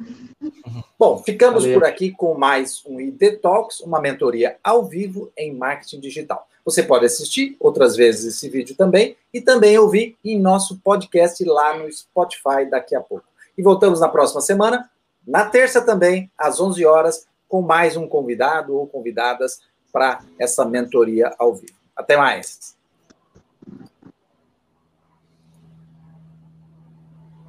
Bom, 0.98 1.18
ficamos 1.18 1.64
Valeu. 1.64 1.78
por 1.78 1.86
aqui 1.86 2.10
com 2.10 2.34
mais 2.36 2.82
um 2.86 3.00
ID 3.00 3.40
Talks, 3.40 3.80
uma 3.80 4.00
mentoria 4.00 4.56
ao 4.64 4.84
vivo 4.84 5.30
em 5.36 5.54
marketing 5.54 6.00
digital. 6.00 6.48
Você 6.64 6.82
pode 6.82 7.04
assistir 7.04 7.56
outras 7.58 7.96
vezes 7.96 8.34
esse 8.36 8.48
vídeo 8.48 8.76
também 8.76 9.16
e 9.32 9.40
também 9.40 9.78
ouvir 9.78 10.16
em 10.24 10.38
nosso 10.38 10.78
podcast 10.78 11.44
lá 11.44 11.76
no 11.76 11.90
Spotify 11.92 12.68
daqui 12.70 12.94
a 12.94 13.00
pouco. 13.00 13.24
E 13.56 13.62
voltamos 13.62 14.00
na 14.00 14.08
próxima 14.08 14.40
semana, 14.40 14.90
na 15.26 15.44
terça 15.44 15.82
também, 15.82 16.30
às 16.38 16.60
11 16.60 16.84
horas, 16.84 17.26
com 17.48 17.62
mais 17.62 17.96
um 17.96 18.06
convidado 18.08 18.76
ou 18.76 18.86
convidadas 18.86 19.60
para 19.92 20.20
essa 20.38 20.64
mentoria 20.64 21.34
ao 21.38 21.54
vivo. 21.54 21.74
Até 21.94 22.16
mais! 22.16 22.81